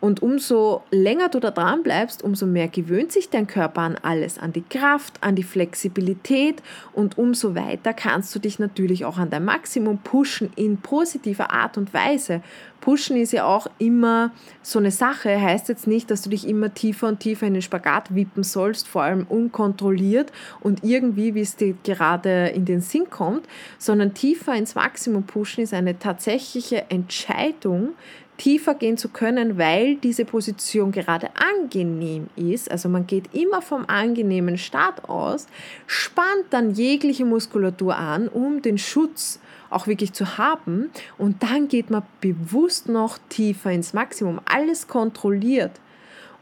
Und 0.00 0.22
umso 0.22 0.82
länger 0.90 1.30
du 1.30 1.40
da 1.40 1.50
dran 1.50 1.82
bleibst, 1.82 2.22
umso 2.22 2.46
mehr 2.46 2.68
gewöhnt 2.68 3.12
sich 3.12 3.30
dein 3.30 3.46
Körper 3.46 3.80
an 3.80 3.96
alles, 4.02 4.38
an 4.38 4.52
die 4.52 4.62
Kraft, 4.62 5.14
an 5.22 5.36
die 5.36 5.42
Flexibilität 5.42 6.62
und 6.92 7.16
umso 7.16 7.54
weiter 7.54 7.94
kannst 7.94 8.34
du 8.34 8.38
dich 8.38 8.58
natürlich 8.58 9.04
auch 9.06 9.16
an 9.16 9.30
dein 9.30 9.44
Maximum 9.44 9.98
pushen 9.98 10.52
in 10.54 10.76
positiver 10.76 11.50
Art 11.50 11.78
und 11.78 11.94
Weise. 11.94 12.42
Pushen 12.82 13.16
ist 13.16 13.32
ja 13.32 13.46
auch 13.46 13.66
immer 13.78 14.32
so 14.62 14.78
eine 14.78 14.90
Sache, 14.90 15.40
heißt 15.40 15.68
jetzt 15.68 15.86
nicht, 15.86 16.10
dass 16.10 16.22
du 16.22 16.30
dich 16.30 16.46
immer 16.46 16.72
tiefer 16.72 17.08
und 17.08 17.18
tiefer 17.18 17.46
in 17.46 17.54
den 17.54 17.62
Spagat 17.62 18.14
wippen 18.14 18.42
sollst, 18.42 18.86
vor 18.86 19.02
allem 19.02 19.26
unkontrolliert 19.28 20.30
und 20.60 20.84
irgendwie, 20.84 21.34
wie 21.34 21.40
es 21.40 21.56
dir 21.56 21.74
gerade 21.82 22.48
in 22.48 22.64
den 22.64 22.82
Sinn 22.82 23.08
kommt, 23.10 23.46
sondern 23.78 24.14
tiefer 24.14 24.54
ins 24.54 24.74
Maximum 24.74 25.24
pushen 25.24 25.64
ist 25.64 25.74
eine 25.74 25.98
tatsächliche 25.98 26.90
Entscheidung, 26.90 27.94
tiefer 28.36 28.74
gehen 28.74 28.96
zu 28.96 29.08
können, 29.08 29.58
weil 29.58 29.96
diese 29.96 30.24
Position 30.24 30.92
gerade 30.92 31.30
angenehm 31.34 32.28
ist. 32.36 32.70
Also 32.70 32.88
man 32.88 33.06
geht 33.06 33.34
immer 33.34 33.62
vom 33.62 33.84
angenehmen 33.88 34.58
Start 34.58 35.08
aus, 35.08 35.46
spannt 35.86 36.46
dann 36.50 36.72
jegliche 36.72 37.24
Muskulatur 37.24 37.96
an, 37.96 38.28
um 38.28 38.62
den 38.62 38.78
Schutz 38.78 39.40
auch 39.70 39.86
wirklich 39.86 40.12
zu 40.12 40.38
haben. 40.38 40.90
Und 41.18 41.42
dann 41.42 41.68
geht 41.68 41.90
man 41.90 42.02
bewusst 42.20 42.88
noch 42.88 43.18
tiefer 43.28 43.72
ins 43.72 43.92
Maximum. 43.92 44.40
Alles 44.44 44.86
kontrolliert 44.86 45.72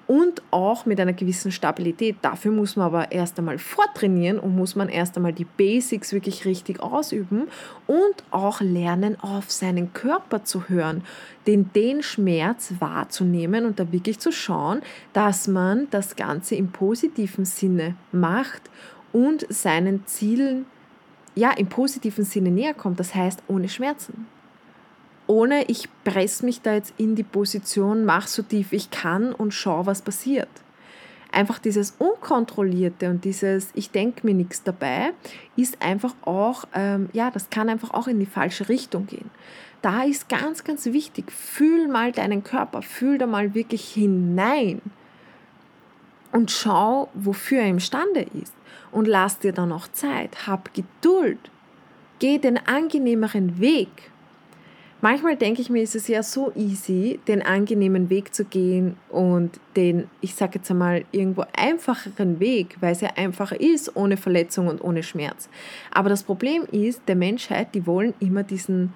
und 0.06 0.42
auch 0.50 0.86
mit 0.86 1.00
einer 1.00 1.12
gewissen 1.12 1.52
Stabilität. 1.52 2.16
Dafür 2.22 2.52
muss 2.52 2.76
man 2.76 2.86
aber 2.86 3.12
erst 3.12 3.38
einmal 3.38 3.58
vortrainieren 3.58 4.38
und 4.38 4.54
muss 4.54 4.76
man 4.76 4.88
erst 4.88 5.16
einmal 5.16 5.32
die 5.32 5.44
Basics 5.44 6.12
wirklich 6.12 6.44
richtig 6.44 6.80
ausüben 6.80 7.48
und 7.86 8.24
auch 8.30 8.60
lernen, 8.60 9.18
auf 9.20 9.50
seinen 9.50 9.92
Körper 9.92 10.44
zu 10.44 10.68
hören, 10.68 11.02
den, 11.46 11.72
den 11.72 12.02
Schmerz 12.02 12.74
wahrzunehmen 12.78 13.64
und 13.64 13.78
da 13.78 13.90
wirklich 13.92 14.18
zu 14.18 14.32
schauen, 14.32 14.82
dass 15.12 15.48
man 15.48 15.88
das 15.90 16.16
Ganze 16.16 16.54
im 16.54 16.70
positiven 16.70 17.44
Sinne 17.44 17.96
macht 18.12 18.62
und 19.12 19.46
seinen 19.48 20.06
Zielen 20.06 20.66
ja 21.34 21.50
im 21.50 21.68
positiven 21.68 22.24
Sinne 22.24 22.50
näher 22.50 22.74
kommt, 22.74 23.00
das 23.00 23.14
heißt 23.14 23.42
ohne 23.48 23.68
Schmerzen 23.68 24.26
ohne 25.26 25.64
ich 25.64 25.88
presse 26.04 26.44
mich 26.44 26.60
da 26.60 26.74
jetzt 26.74 26.94
in 26.98 27.14
die 27.14 27.22
Position, 27.22 28.04
mach 28.04 28.26
so 28.26 28.42
tief 28.42 28.72
ich 28.72 28.90
kann 28.90 29.32
und 29.32 29.52
schau, 29.52 29.86
was 29.86 30.02
passiert. 30.02 30.48
Einfach 31.32 31.58
dieses 31.58 31.94
Unkontrollierte 31.98 33.10
und 33.10 33.24
dieses 33.24 33.70
Ich 33.74 33.90
denke 33.90 34.24
mir 34.24 34.34
nichts 34.34 34.62
dabei, 34.62 35.12
ist 35.56 35.82
einfach 35.82 36.14
auch, 36.22 36.64
ähm, 36.74 37.08
ja, 37.12 37.30
das 37.30 37.50
kann 37.50 37.68
einfach 37.68 37.90
auch 37.92 38.06
in 38.06 38.20
die 38.20 38.26
falsche 38.26 38.68
Richtung 38.68 39.06
gehen. 39.06 39.30
Da 39.82 40.04
ist 40.04 40.28
ganz, 40.28 40.62
ganz 40.62 40.86
wichtig, 40.86 41.32
fühl 41.32 41.88
mal 41.88 42.12
deinen 42.12 42.44
Körper, 42.44 42.82
fühl 42.82 43.18
da 43.18 43.26
mal 43.26 43.54
wirklich 43.54 43.92
hinein 43.92 44.80
und 46.30 46.50
schau, 46.50 47.08
wofür 47.14 47.60
er 47.60 47.68
imstande 47.68 48.26
ist. 48.40 48.54
Und 48.92 49.08
lass 49.08 49.40
dir 49.40 49.52
dann 49.52 49.72
auch 49.72 49.88
Zeit, 49.88 50.46
hab 50.46 50.72
Geduld, 50.72 51.38
geh 52.20 52.38
den 52.38 52.58
angenehmeren 52.58 53.60
Weg 53.60 53.88
Manchmal 55.04 55.36
denke 55.36 55.60
ich 55.60 55.68
mir, 55.68 55.82
ist 55.82 55.94
es 55.94 56.08
ja 56.08 56.22
so 56.22 56.50
easy, 56.56 57.20
den 57.28 57.42
angenehmen 57.42 58.08
Weg 58.08 58.34
zu 58.34 58.46
gehen 58.46 58.96
und 59.10 59.60
den, 59.76 60.08
ich 60.22 60.34
sage 60.34 60.52
jetzt 60.54 60.70
einmal, 60.70 61.04
irgendwo 61.12 61.44
einfacheren 61.54 62.40
Weg, 62.40 62.78
weil 62.80 62.92
es 62.92 63.02
ja 63.02 63.10
einfacher 63.14 63.60
ist, 63.60 63.96
ohne 63.96 64.16
Verletzung 64.16 64.66
und 64.66 64.82
ohne 64.82 65.02
Schmerz. 65.02 65.50
Aber 65.90 66.08
das 66.08 66.22
Problem 66.22 66.62
ist, 66.72 67.02
der 67.06 67.16
Menschheit, 67.16 67.74
die 67.74 67.86
wollen 67.86 68.14
immer 68.18 68.44
diesen, 68.44 68.94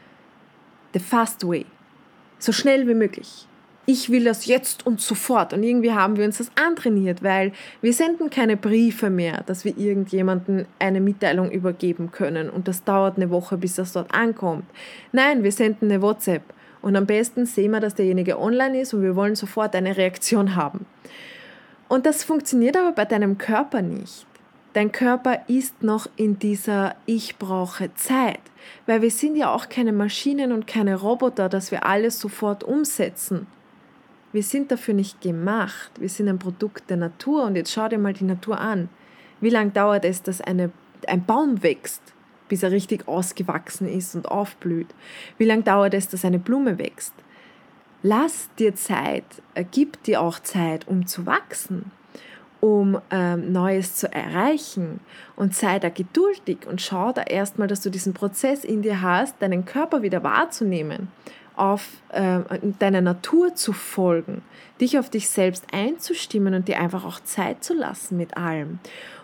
the 0.95 0.99
fast 0.99 1.47
way, 1.47 1.67
so 2.39 2.53
schnell 2.53 2.89
wie 2.89 2.95
möglich 2.95 3.47
ich 3.89 4.11
will 4.11 4.25
das 4.25 4.45
jetzt 4.45 4.85
und 4.85 5.01
sofort. 5.01 5.55
Und 5.55 5.63
irgendwie 5.63 5.93
haben 5.93 6.19
wir 6.19 6.27
uns 6.27 6.37
das 6.37 6.51
antrainiert, 6.63 7.23
weil 7.23 7.53
wir 7.81 7.95
senden 7.95 8.29
keine 8.29 8.59
Briefe 8.59 9.09
mehr, 9.09 9.43
dass 9.47 9.65
wir 9.65 9.79
irgendjemanden 9.79 10.67
eine 10.79 11.01
Mitteilung 11.01 11.51
übergeben 11.51 12.11
können 12.13 12.51
und 12.51 12.69
das 12.69 12.85
dauert 12.85 13.17
eine 13.17 13.31
Woche, 13.31 13.57
bis 13.57 13.77
das 13.77 13.95
dort 13.95 14.13
ankommt. 14.15 14.67
Nein, 15.13 15.43
wir 15.43 15.53
senden 15.53 15.91
eine 15.91 16.03
WhatsApp 16.03 16.43
und 16.83 16.97
am 16.97 17.07
besten 17.07 17.47
sehen 17.47 17.71
wir, 17.71 17.81
dass 17.81 17.95
derjenige 17.95 18.39
online 18.39 18.79
ist 18.79 18.93
und 18.93 19.03
wir 19.03 19.17
wollen 19.17 19.37
sofort 19.37 19.75
eine 19.75 19.97
Reaktion 19.97 20.55
haben. 20.55 20.85
Und 21.89 22.05
das 22.05 22.25
funktioniert 22.25 22.77
aber 22.77 22.93
bei 22.93 23.07
deinem 23.07 23.39
Körper 23.39 23.81
nicht. 23.81 24.27
Dein 24.75 24.93
Körper 24.93 25.49
ist 25.49 25.83
noch 25.83 26.11
in 26.17 26.39
dieser 26.39 26.95
Ich 27.07 27.39
brauche 27.39 27.95
Zeit, 27.95 28.41
weil 28.85 29.01
wir 29.01 29.11
sind 29.11 29.35
ja 29.35 29.51
auch 29.51 29.71
keine 29.71 29.95
Maschinen 29.95 30.53
und 30.53 30.67
keine 30.67 30.97
Roboter, 30.97 31.49
dass 31.49 31.71
wir 31.71 31.87
alles 31.87 32.21
sofort 32.21 32.65
umsetzen. 32.65 33.47
Wir 34.33 34.43
sind 34.43 34.71
dafür 34.71 34.95
nicht 34.95 35.21
gemacht. 35.21 35.91
Wir 35.99 36.09
sind 36.09 36.29
ein 36.29 36.39
Produkt 36.39 36.91
der 36.91 36.99
Natur. 36.99 37.45
Und 37.45 37.57
jetzt 37.57 37.73
schau 37.73 37.89
dir 37.89 37.99
mal 37.99 38.13
die 38.13 38.25
Natur 38.25 38.61
an. 38.61 38.89
Wie 39.41 39.51
lange 39.51 39.71
dauert 39.71 40.05
es, 40.05 40.23
dass 40.23 40.41
eine, 40.41 40.71
ein 41.07 41.25
Baum 41.25 41.63
wächst, 41.63 42.03
bis 42.49 42.63
er 42.63 42.71
richtig 42.71 43.09
ausgewachsen 43.09 43.89
ist 43.89 44.15
und 44.15 44.29
aufblüht? 44.29 44.89
Wie 45.39 45.45
lange 45.45 45.63
dauert 45.63 45.95
es, 45.95 46.09
dass 46.09 46.25
eine 46.25 46.39
Blume 46.39 46.79
wächst? 46.79 47.15
Lass 48.03 48.51
dir 48.59 48.75
Zeit, 48.75 49.25
äh, 49.55 49.65
gib 49.69 50.03
dir 50.05 50.21
auch 50.21 50.39
Zeit, 50.41 50.87
um 50.87 51.07
zu 51.07 51.27
wachsen, 51.27 51.91
um 52.61 53.01
ähm, 53.11 53.51
Neues 53.51 53.97
zu 53.97 54.13
erreichen. 54.13 55.01
Und 55.37 55.55
sei 55.55 55.79
da 55.79 55.89
geduldig 55.89 56.59
und 56.69 56.83
schau 56.83 57.13
da 57.13 57.23
erstmal, 57.23 57.67
dass 57.67 57.81
du 57.81 57.91
diesen 57.91 58.13
Prozess 58.13 58.63
in 58.65 58.83
dir 58.83 59.01
hast, 59.01 59.41
deinen 59.41 59.65
Körper 59.65 60.03
wieder 60.03 60.23
wahrzunehmen 60.23 61.09
auf 61.59 61.89
äh, 62.11 62.41
deiner 62.79 63.01
Natur 63.01 63.55
zu 63.55 63.73
folgen, 63.73 64.43
dich 64.81 64.99
auf 64.99 65.11
dich 65.11 65.29
selbst 65.29 65.65
einzustimmen 65.73 66.55
und 66.55 66.69
dir 66.69 66.81
einfach 66.81 67.05
auch 67.05 67.21
Zeit 67.21 67.65
zu 67.65 67.75
lassen 67.75 68.17
mit 68.17 68.37
allem. 68.37 68.79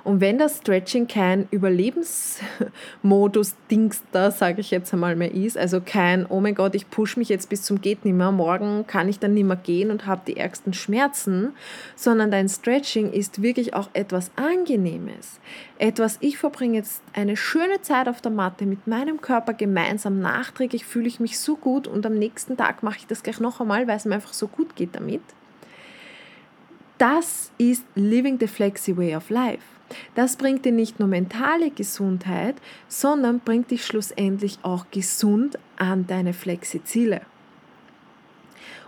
Und 0.05 0.21
wenn 0.21 0.37
das 0.37 0.59
Stretching 0.59 1.09
kein 1.09 1.49
Überlebensmodus-Dings 1.51 4.03
da, 4.13 4.31
sage 4.31 4.61
ich 4.61 4.71
jetzt 4.71 4.93
einmal 4.93 5.17
mehr 5.17 5.33
ist, 5.33 5.57
also 5.57 5.81
kein, 5.81 6.27
oh 6.27 6.41
mein 6.41 6.55
Gott, 6.55 6.75
ich 6.75 6.91
pushe 6.91 7.19
mich 7.19 7.31
jetzt 7.31 7.49
bis 7.49 7.63
zum 7.63 7.81
geht 7.81 8.05
nimmer, 8.05 8.31
morgen 8.31 8.87
kann 8.87 9.09
ich 9.09 9.19
dann 9.19 9.33
nimmer 9.33 9.57
gehen 9.57 9.91
und 9.91 10.07
habe 10.07 10.21
die 10.27 10.37
ärgsten 10.37 10.75
Schmerzen, 10.75 11.55
sondern 11.97 12.31
dein 12.31 12.51
Stretching 12.51 13.13
ist 13.13 13.41
wirklich 13.41 13.73
auch 13.73 13.89
etwas 13.95 14.31
Angenehmes. 14.37 15.41
Etwas, 15.79 16.19
ich 16.21 16.37
verbringe 16.37 16.77
jetzt 16.77 17.03
eine 17.15 17.39
schöne 17.39 17.81
Zeit 17.81 18.07
auf 18.07 18.21
der 18.21 18.33
Matte 18.33 18.67
mit 18.67 18.87
meinem 18.87 19.23
Körper 19.23 19.55
gemeinsam, 19.55 20.21
nachträglich 20.21 20.85
fühle 20.85 21.09
ich 21.09 21.19
mich 21.19 21.39
so 21.39 21.57
gut 21.57 21.89
und 21.89 22.05
am 22.05 22.13
nächsten 22.15 22.59
Tag 22.59 22.83
mache 22.83 22.99
ich 22.99 23.07
das 23.07 23.23
gleich 23.23 23.41
noch 23.41 23.59
einmal, 23.59 23.89
weil 23.89 23.97
es 23.97 24.05
mir 24.05 24.17
einfach 24.17 24.35
so 24.35 24.49
gut 24.49 24.77
geht 24.77 24.95
damit. 24.95 25.23
Das 26.99 27.51
ist 27.59 27.85
Living 27.95 28.39
the 28.39 28.47
Flexi 28.47 28.97
Way 28.97 29.17
of 29.17 29.31
Life. 29.31 29.65
Das 30.15 30.37
bringt 30.37 30.65
dir 30.65 30.73
nicht 30.73 30.99
nur 30.99 31.09
mentale 31.09 31.71
Gesundheit, 31.71 32.57
sondern 32.89 33.41
bringt 33.41 33.71
dich 33.71 33.85
schlussendlich 33.85 34.59
auch 34.63 34.87
gesund 34.91 35.59
an 35.77 36.07
deine 36.07 36.33
Flexi-Ziele. 36.33 37.23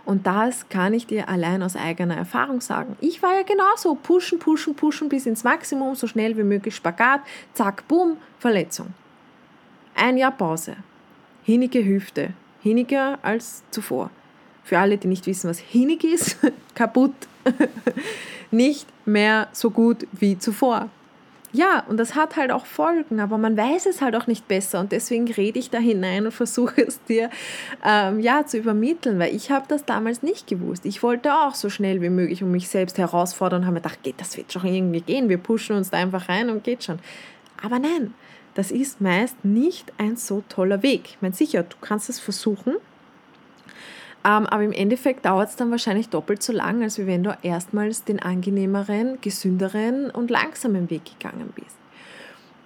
Und 0.05 0.25
das 0.25 0.69
kann 0.69 0.93
ich 0.93 1.05
dir 1.05 1.27
allein 1.27 1.61
aus 1.61 1.75
eigener 1.75 2.15
Erfahrung 2.15 2.61
sagen. 2.61 2.95
Ich 3.01 3.21
war 3.21 3.35
ja 3.35 3.43
genauso. 3.43 3.95
Pushen, 3.95 4.39
pushen, 4.39 4.73
pushen 4.73 5.09
bis 5.09 5.25
ins 5.25 5.43
Maximum, 5.43 5.95
so 5.95 6.07
schnell 6.07 6.37
wie 6.37 6.43
möglich 6.43 6.77
Spagat, 6.77 7.19
zack, 7.53 7.85
boom, 7.89 8.15
Verletzung. 8.39 8.93
Ein 9.95 10.15
Jahr 10.15 10.31
Pause. 10.31 10.77
Hinige 11.43 11.83
Hüfte. 11.83 12.29
Hiniger 12.61 13.19
als 13.21 13.63
zuvor. 13.69 14.09
Für 14.63 14.79
alle, 14.79 14.97
die 14.97 15.07
nicht 15.09 15.27
wissen, 15.27 15.49
was 15.49 15.59
hinig 15.59 16.05
ist, 16.05 16.37
kaputt. 16.75 17.13
nicht 18.51 18.87
mehr 19.05 19.47
so 19.51 19.69
gut 19.71 20.07
wie 20.11 20.37
zuvor. 20.37 20.89
Ja, 21.53 21.83
und 21.87 21.97
das 21.97 22.13
hat 22.13 22.35
halt 22.35 22.51
auch 22.51 22.65
Folgen, 22.65 23.19
aber 23.21 23.37
man 23.37 23.55
weiß 23.55 23.85
es 23.85 24.01
halt 24.01 24.15
auch 24.15 24.27
nicht 24.27 24.47
besser 24.49 24.81
und 24.81 24.91
deswegen 24.91 25.31
rede 25.31 25.57
ich 25.57 25.69
da 25.69 25.77
hinein 25.77 26.25
und 26.25 26.31
versuche 26.33 26.85
es 26.85 27.01
dir 27.05 27.29
ähm, 27.85 28.19
ja, 28.19 28.45
zu 28.45 28.57
übermitteln, 28.57 29.17
weil 29.17 29.33
ich 29.33 29.49
habe 29.49 29.65
das 29.67 29.85
damals 29.85 30.21
nicht 30.21 30.47
gewusst. 30.47 30.85
Ich 30.85 31.03
wollte 31.03 31.33
auch 31.33 31.55
so 31.55 31.69
schnell 31.69 32.01
wie 32.01 32.09
möglich 32.09 32.43
um 32.43 32.51
mich 32.51 32.67
selbst 32.67 32.97
herausfordern 32.97 33.61
und 33.61 33.65
habe 33.65 33.75
mir 33.75 33.81
gedacht, 33.81 34.03
geht, 34.03 34.19
das 34.19 34.35
wird 34.35 34.51
schon 34.51 34.65
irgendwie 34.65 35.01
gehen, 35.01 35.29
wir 35.29 35.37
pushen 35.37 35.75
uns 35.75 35.89
da 35.89 35.97
einfach 35.97 36.27
rein 36.27 36.49
und 36.49 36.65
geht 36.65 36.83
schon. 36.83 36.99
Aber 37.63 37.79
nein, 37.79 38.13
das 38.53 38.69
ist 38.69 38.99
meist 38.99 39.45
nicht 39.45 39.93
ein 39.97 40.17
so 40.17 40.43
toller 40.49 40.83
Weg. 40.83 41.03
Ich 41.05 41.17
meine, 41.21 41.33
sicher, 41.33 41.63
du 41.63 41.77
kannst 41.79 42.09
es 42.09 42.19
versuchen, 42.19 42.75
aber 44.27 44.63
im 44.63 44.73
Endeffekt 44.73 45.25
dauert 45.25 45.49
es 45.49 45.55
dann 45.55 45.71
wahrscheinlich 45.71 46.09
doppelt 46.09 46.43
so 46.43 46.51
lang, 46.51 46.83
als 46.83 46.97
wenn 47.05 47.23
du 47.23 47.37
erstmals 47.43 48.03
den 48.03 48.19
angenehmeren, 48.19 49.19
gesünderen 49.21 50.09
und 50.09 50.29
langsamen 50.29 50.89
Weg 50.89 51.03
gegangen 51.05 51.53
bist. 51.55 51.77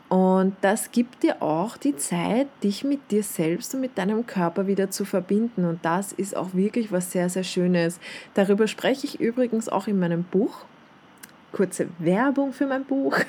Und 0.09 0.55
das 0.61 0.91
gibt 0.91 1.23
dir 1.23 1.41
auch 1.41 1.77
die 1.77 1.95
Zeit, 1.95 2.47
dich 2.63 2.83
mit 2.83 3.11
dir 3.11 3.23
selbst 3.23 3.73
und 3.75 3.81
mit 3.81 3.97
deinem 3.97 4.25
Körper 4.25 4.67
wieder 4.67 4.89
zu 4.89 5.05
verbinden. 5.05 5.63
Und 5.65 5.85
das 5.85 6.11
ist 6.11 6.35
auch 6.35 6.53
wirklich 6.53 6.91
was 6.91 7.11
sehr, 7.11 7.29
sehr 7.29 7.43
Schönes. 7.43 7.99
Darüber 8.33 8.67
spreche 8.67 9.05
ich 9.05 9.21
übrigens 9.21 9.69
auch 9.69 9.87
in 9.87 9.99
meinem 9.99 10.23
Buch 10.23 10.65
kurze 11.51 11.87
Werbung 11.99 12.53
für 12.53 12.67
mein 12.67 12.85
Buch. 12.85 13.17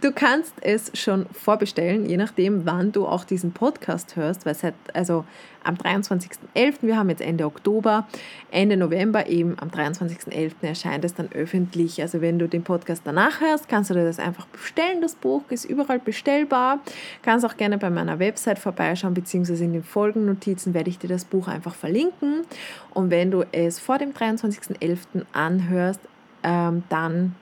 Du 0.00 0.10
kannst 0.10 0.54
es 0.62 0.90
schon 0.94 1.26
vorbestellen, 1.26 2.06
je 2.06 2.16
nachdem, 2.16 2.66
wann 2.66 2.90
du 2.90 3.06
auch 3.06 3.24
diesen 3.24 3.52
Podcast 3.52 4.16
hörst, 4.16 4.44
weil 4.46 4.54
seit, 4.54 4.74
also 4.94 5.24
am 5.62 5.76
23.11., 5.76 6.78
wir 6.82 6.96
haben 6.96 7.08
jetzt 7.08 7.20
Ende 7.20 7.44
Oktober, 7.44 8.08
Ende 8.50 8.76
November 8.76 9.28
eben 9.28 9.56
am 9.60 9.68
23.11. 9.68 10.54
erscheint 10.62 11.04
es 11.04 11.14
dann 11.14 11.30
öffentlich. 11.32 12.00
Also 12.02 12.20
wenn 12.20 12.38
du 12.38 12.48
den 12.48 12.64
Podcast 12.64 13.02
danach 13.04 13.40
hörst, 13.40 13.68
kannst 13.68 13.90
du 13.90 13.94
dir 13.94 14.04
das 14.04 14.18
einfach 14.18 14.46
bestellen. 14.46 15.00
Das 15.00 15.14
Buch 15.14 15.42
ist 15.50 15.64
überall 15.64 16.00
bestellbar. 16.00 16.80
Kannst 17.22 17.46
auch 17.46 17.56
gerne 17.56 17.78
bei 17.78 17.90
meiner 17.90 18.18
Website 18.18 18.58
vorbeischauen, 18.58 19.14
beziehungsweise 19.14 19.64
in 19.64 19.72
den 19.72 19.84
Folgennotizen 19.84 20.74
werde 20.74 20.90
ich 20.90 20.98
dir 20.98 21.08
das 21.08 21.24
Buch 21.24 21.46
einfach 21.46 21.74
verlinken. 21.74 22.42
Und 22.90 23.10
wenn 23.10 23.30
du 23.30 23.44
es 23.52 23.78
vor 23.78 23.98
dem 23.98 24.12
23.11. 24.12 25.26
anhörst, 25.32 26.00
ähm, 26.42 26.82
dann 26.88 27.36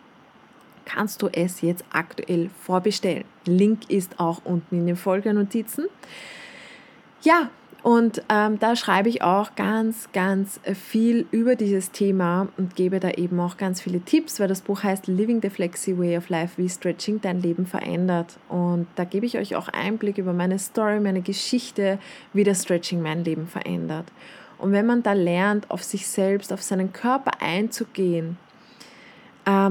kannst 0.84 1.22
du 1.22 1.28
es 1.28 1.60
jetzt 1.60 1.84
aktuell 1.92 2.50
vorbestellen. 2.62 3.24
Link 3.44 3.88
ist 3.90 4.20
auch 4.20 4.42
unten 4.44 4.78
in 4.78 4.86
den 4.86 4.96
Folgenotizen. 4.96 5.86
Ja, 7.22 7.50
und 7.82 8.22
ähm, 8.28 8.58
da 8.58 8.76
schreibe 8.76 9.08
ich 9.08 9.22
auch 9.22 9.54
ganz, 9.54 10.10
ganz 10.12 10.60
viel 10.74 11.26
über 11.30 11.56
dieses 11.56 11.90
Thema 11.90 12.48
und 12.58 12.76
gebe 12.76 13.00
da 13.00 13.10
eben 13.12 13.40
auch 13.40 13.56
ganz 13.56 13.80
viele 13.80 14.00
Tipps, 14.00 14.38
weil 14.38 14.48
das 14.48 14.60
Buch 14.60 14.82
heißt 14.82 15.06
Living 15.06 15.40
the 15.40 15.48
Flexi 15.48 15.98
Way 15.98 16.18
of 16.18 16.28
Life, 16.28 16.58
wie 16.58 16.68
Stretching 16.68 17.20
dein 17.22 17.40
Leben 17.40 17.66
verändert. 17.66 18.38
Und 18.48 18.86
da 18.96 19.04
gebe 19.04 19.24
ich 19.24 19.38
euch 19.38 19.56
auch 19.56 19.68
Einblick 19.68 20.18
über 20.18 20.34
meine 20.34 20.58
Story, 20.58 21.00
meine 21.00 21.22
Geschichte, 21.22 21.98
wie 22.34 22.44
das 22.44 22.62
Stretching 22.64 23.00
mein 23.00 23.24
Leben 23.24 23.46
verändert. 23.46 24.06
Und 24.58 24.72
wenn 24.72 24.84
man 24.84 25.02
da 25.02 25.14
lernt, 25.14 25.70
auf 25.70 25.82
sich 25.82 26.06
selbst, 26.06 26.52
auf 26.52 26.60
seinen 26.60 26.92
Körper 26.92 27.40
einzugehen, 27.40 28.36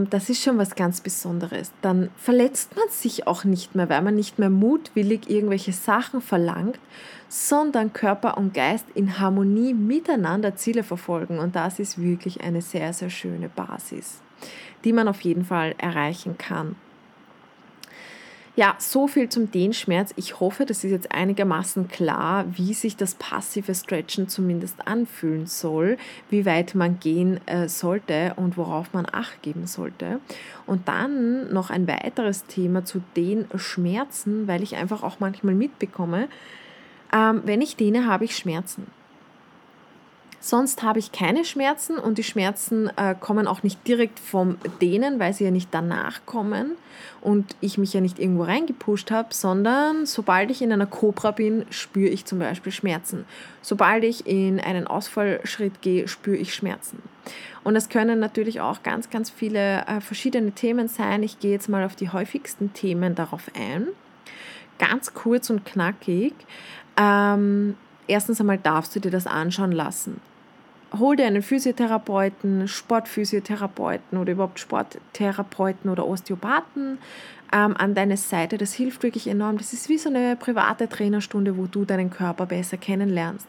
das 0.10 0.30
ist 0.30 0.42
schon 0.42 0.58
was 0.58 0.76
ganz 0.76 1.02
Besonderes. 1.02 1.72
Dann 1.82 2.10
verletzt 2.18 2.76
man 2.76 2.90
sich 2.90 3.28
auch 3.28 3.44
nicht 3.44 3.76
mehr, 3.76 3.90
weil 3.90 4.02
man 4.02 4.16
nicht 4.16 4.40
mehr 4.40 4.50
mutwillig 4.50 5.30
irgendwelche 5.30 5.74
Sachen 5.74 6.22
verlangt, 6.22 6.80
sondern 7.28 7.94
Körper 7.94 8.38
und 8.38 8.54
Geist 8.54 8.86
in 8.96 9.20
Harmonie 9.20 9.74
miteinander 9.74 10.56
Ziele 10.56 10.84
verfolgen. 10.84 11.40
Und 11.40 11.56
das 11.56 11.80
ist 11.80 12.02
wirklich 12.02 12.42
eine 12.42 12.62
sehr, 12.62 12.94
sehr 12.94 13.10
schöne 13.10 13.50
Basis, 13.50 14.22
die 14.84 14.94
man 14.94 15.08
auf 15.08 15.22
jeden 15.22 15.46
Fall 15.46 15.76
erreichen 15.78 16.38
kann. 16.38 16.76
Ja, 18.56 18.76
so 18.78 19.08
viel 19.08 19.30
zum 19.30 19.52
Dehnschmerz. 19.52 20.14
Ich 20.18 20.40
hoffe, 20.40 20.66
das 20.66 20.84
ist 20.84 20.92
jetzt 20.92 21.12
einigermaßen 21.12 21.88
klar, 21.88 22.46
wie 22.58 22.74
sich 22.74 22.98
das 22.98 23.16
passive 23.16 23.74
Stretchen 23.74 24.28
zumindest 24.28 24.86
anfühlen 24.86 25.46
soll, 25.46 25.98
wie 26.30 26.46
weit 26.46 26.76
man 26.76 27.00
gehen 27.00 27.40
äh, 27.48 27.70
sollte 27.70 28.34
und 28.36 28.58
worauf 28.58 28.92
man 28.92 29.06
Acht 29.10 29.42
geben 29.44 29.66
sollte. 29.66 30.20
Und 30.66 30.88
dann 30.88 31.54
noch 31.54 31.70
ein 31.70 31.88
weiteres 31.88 32.46
Thema 32.48 32.84
zu 32.84 33.02
den 33.16 33.46
Schmerzen, 33.56 34.48
weil 34.48 34.62
ich 34.62 34.76
einfach 34.76 35.04
auch 35.04 35.20
manchmal 35.20 35.56
mitbekomme, 35.56 36.28
ähm, 37.14 37.42
wenn 37.46 37.62
ich 37.62 37.76
dehne, 37.76 38.08
habe 38.08 38.26
ich 38.26 38.36
Schmerzen. 38.36 38.88
Sonst 40.42 40.84
habe 40.84 41.00
ich 41.00 41.12
keine 41.12 41.44
Schmerzen 41.44 41.98
und 41.98 42.18
die 42.18 42.24
Schmerzen 42.24 42.90
äh, 42.96 43.14
kommen 43.20 43.46
auch 43.46 43.62
nicht 43.62 43.86
direkt 43.86 44.20
vom 44.20 44.58
Dehnen, 44.82 45.20
weil 45.20 45.34
sie 45.34 45.44
ja 45.44 45.52
nicht 45.52 45.68
danach 45.72 46.26
kommen 46.26 46.78
und 47.20 47.58
ich 47.60 47.78
mich 47.78 47.92
ja 47.94 48.00
nicht 48.00 48.20
irgendwo 48.20 48.44
reingepusht 48.44 49.12
habe, 49.12 49.34
sondern 49.34 50.06
sobald 50.06 50.50
ich 50.50 50.62
in 50.62 50.72
einer 50.72 50.86
Cobra 50.86 51.32
bin, 51.32 51.66
spüre 51.72 52.08
ich 52.08 52.24
zum 52.24 52.40
Beispiel 52.40 52.72
Schmerzen. 52.72 53.26
Sobald 53.62 54.06
ich 54.06 54.28
in 54.28 54.62
einen 54.62 54.88
Ausfallschritt 54.88 55.82
gehe, 55.82 56.08
spüre 56.08 56.38
ich 56.38 56.54
Schmerzen. 56.54 57.02
Und 57.66 57.76
es 57.76 57.90
können 57.90 58.20
natürlich 58.20 58.62
auch 58.62 58.82
ganz, 58.82 59.10
ganz 59.10 59.30
viele 59.30 59.86
äh, 59.88 60.00
verschiedene 60.00 60.54
Themen 60.54 60.88
sein. 60.88 61.22
Ich 61.22 61.40
gehe 61.40 61.52
jetzt 61.52 61.68
mal 61.68 61.84
auf 61.84 61.98
die 61.98 62.12
häufigsten 62.12 62.74
Themen 62.74 63.14
darauf 63.14 63.52
ein. 63.54 63.88
Ganz 64.78 65.14
kurz 65.14 65.50
und 65.50 65.66
knackig. 65.66 66.34
Ähm, 66.96 67.76
erstens 68.08 68.40
einmal 68.40 68.58
darfst 68.58 68.96
du 68.96 69.02
dir 69.02 69.12
das 69.12 69.28
anschauen 69.28 69.74
lassen 69.74 70.22
hol 70.98 71.16
dir 71.16 71.28
einen 71.28 71.42
Physiotherapeuten, 71.42 72.68
Sportphysiotherapeuten 72.68 74.18
oder 74.18 74.32
überhaupt 74.32 74.60
Sporttherapeuten 74.60 75.90
oder 75.90 76.08
Osteopathen 76.08 76.98
ähm, 77.52 77.76
an 77.78 77.96
deine 77.96 78.18
Seite. 78.18 78.58
Das 78.58 78.74
hilft 78.74 79.04
wirklich 79.04 79.28
enorm. 79.28 79.58
Das 79.58 79.74
ist 79.74 79.90
wie 79.90 79.98
so 79.98 80.10
eine 80.10 80.36
private 80.36 80.88
Trainerstunde, 80.90 81.58
wo 81.58 81.66
du 81.66 81.86
deinen 81.86 82.10
Körper 82.10 82.46
besser 82.46 82.78
kennenlernst. 82.78 83.48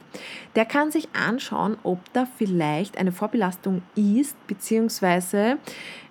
Der 0.55 0.65
kann 0.65 0.91
sich 0.91 1.09
anschauen, 1.15 1.77
ob 1.83 2.01
da 2.13 2.27
vielleicht 2.39 2.99
eine 2.99 3.13
Vorbelastung 3.13 3.83
ist, 3.95 4.37
beziehungsweise 4.47 5.59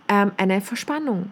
ähm, 0.08 0.32
eine 0.38 0.62
Verspannung. 0.62 1.32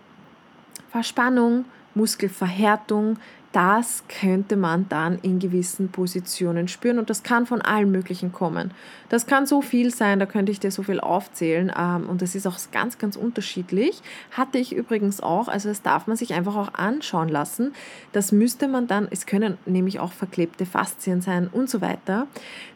Verspannung, 0.90 1.66
Muskelverhärtung, 1.96 3.18
das 3.54 4.04
könnte 4.08 4.56
man 4.56 4.88
dann 4.90 5.20
in 5.20 5.40
gewissen 5.40 5.90
Positionen 5.90 6.68
spüren 6.68 7.00
und 7.00 7.10
das 7.10 7.24
kann 7.24 7.46
von 7.46 7.62
allen 7.62 7.92
möglichen 7.92 8.32
kommen. 8.32 8.72
Das 9.10 9.26
kann 9.26 9.46
so 9.46 9.62
viel 9.62 9.94
sein, 9.94 10.20
da 10.20 10.26
könnte 10.26 10.52
ich 10.52 10.60
dir 10.60 10.70
so 10.70 10.84
viel 10.84 11.00
aufzählen 11.00 11.72
ähm, 11.78 12.10
und 12.10 12.22
das 12.22 12.36
ist 12.36 12.46
auch 12.46 12.58
ganz, 12.72 12.98
ganz 12.98 13.16
unterschiedlich. 13.16 14.02
Hatte 14.32 14.58
ich 14.58 14.76
übrigens 14.76 15.22
auch, 15.22 15.48
also 15.48 15.70
das 15.70 15.82
darf 15.82 16.08
man 16.08 16.18
sich 16.18 16.34
einfach 16.34 16.56
auch 16.56 16.74
anschauen 16.74 17.30
lassen. 17.30 17.74
Das 18.12 18.32
müsste 18.32 18.68
man 18.68 18.88
dann, 18.88 19.08
es 19.10 19.26
können 19.26 19.58
nämlich 19.66 20.00
auch 20.00 20.12
verklebte 20.12 20.66
Faszien 20.66 21.22
sein 21.22 21.48
und 21.52 21.70
so 21.70 21.80
weiter. 21.80 22.28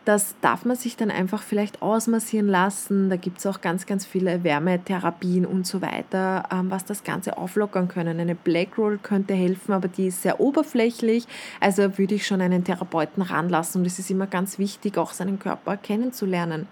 Das 0.04 0.36
darf 0.42 0.66
man 0.66 0.76
sich 0.76 0.98
dann 0.98 1.12
einfach 1.12 1.44
vielleicht 1.44 1.84
ausmassieren 1.84 2.48
lassen. 2.48 3.10
Da 3.12 3.18
gibt 3.18 3.38
es 3.38 3.46
auch 3.46 3.62
ganz, 3.62 3.86
ganz 3.86 4.04
viele 4.04 4.44
Wärmetherapien 4.44 5.46
und 5.46 5.68
so 5.68 5.82
weiter, 5.82 6.44
ähm, 6.52 6.72
was 6.72 6.86
das 6.86 7.04
Ganze 7.04 7.38
auflockern 7.38 7.88
können. 7.88 8.20
Eine 8.20 8.34
Black 8.34 8.80
Roll 8.80 8.98
könnte 8.98 9.36
helfen, 9.36 9.74
aber 9.74 9.88
die 9.88 10.08
ist 10.08 10.24
sehr 10.24 10.40
oberflächlich. 10.62 11.26
Also 11.60 11.98
würde 11.98 12.16
ich 12.16 12.26
schon 12.26 12.42
einen 12.42 12.64
Therapeuten 12.64 13.24
ranlassen. 13.24 13.82
Und 13.82 13.88
es 13.88 14.00
ist 14.00 14.10
immer 14.12 14.28
ganz 14.28 14.60
wichtig, 14.60 14.98
auch 14.98 15.14
seinen 15.14 15.40
Körper 15.40 15.78
kennenzulernen. 15.78 16.68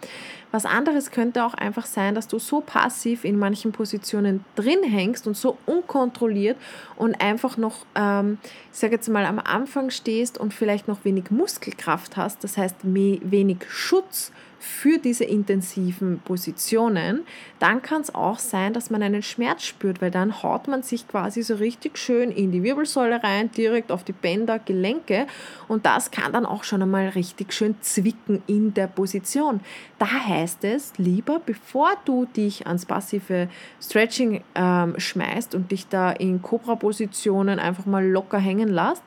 Was 0.51 0.65
anderes 0.65 1.11
könnte 1.11 1.45
auch 1.45 1.53
einfach 1.53 1.85
sein, 1.85 2.15
dass 2.15 2.27
du 2.27 2.39
so 2.39 2.61
passiv 2.61 3.23
in 3.23 3.37
manchen 3.37 3.71
Positionen 3.71 4.45
drin 4.55 4.83
hängst 4.83 5.27
und 5.27 5.37
so 5.37 5.57
unkontrolliert 5.65 6.57
und 6.95 7.21
einfach 7.21 7.57
noch, 7.57 7.85
ähm, 7.95 8.39
ich 8.71 8.79
sage 8.79 8.95
jetzt 8.95 9.09
mal, 9.09 9.25
am 9.25 9.39
Anfang 9.39 9.91
stehst 9.91 10.37
und 10.39 10.53
vielleicht 10.53 10.87
noch 10.87 11.05
wenig 11.05 11.29
Muskelkraft 11.29 12.17
hast, 12.17 12.43
das 12.43 12.57
heißt 12.57 12.77
wenig 12.83 13.57
Schutz 13.69 14.31
für 14.59 14.97
diese 14.97 15.23
intensiven 15.23 16.19
Positionen, 16.19 17.21
dann 17.59 17.81
kann 17.81 18.01
es 18.01 18.13
auch 18.13 18.39
sein, 18.39 18.73
dass 18.73 18.89
man 18.89 19.01
einen 19.01 19.23
Schmerz 19.23 19.63
spürt, 19.63 20.01
weil 20.01 20.11
dann 20.11 20.43
haut 20.43 20.67
man 20.67 20.83
sich 20.83 21.07
quasi 21.07 21.41
so 21.41 21.55
richtig 21.55 21.97
schön 21.97 22.29
in 22.31 22.51
die 22.51 22.61
Wirbelsäule 22.61 23.23
rein, 23.23 23.49
direkt 23.51 23.91
auf 23.91 24.03
die 24.03 24.11
Bänder, 24.11 24.59
Gelenke 24.59 25.27
und 25.67 25.85
das 25.85 26.11
kann 26.11 26.33
dann 26.33 26.45
auch 26.45 26.63
schon 26.63 26.81
einmal 26.81 27.09
richtig 27.09 27.53
schön 27.53 27.75
zwicken 27.81 28.43
in 28.47 28.73
der 28.73 28.87
Position. 28.87 29.61
Da 29.97 30.07
heißt 30.07 30.63
es 30.65 30.93
lieber, 30.97 31.39
bevor 31.45 31.91
du 32.03 32.25
dich 32.25 32.67
ans 32.67 32.85
passive 32.85 33.47
Stretching 33.81 34.43
ähm, 34.55 34.95
schmeißt 34.97 35.55
und 35.55 35.71
dich 35.71 35.87
da 35.87 36.11
in 36.11 36.41
Cobra-Positionen 36.41 37.59
einfach 37.59 37.85
mal 37.85 38.05
locker 38.05 38.39
hängen 38.39 38.69
lässt, 38.69 39.03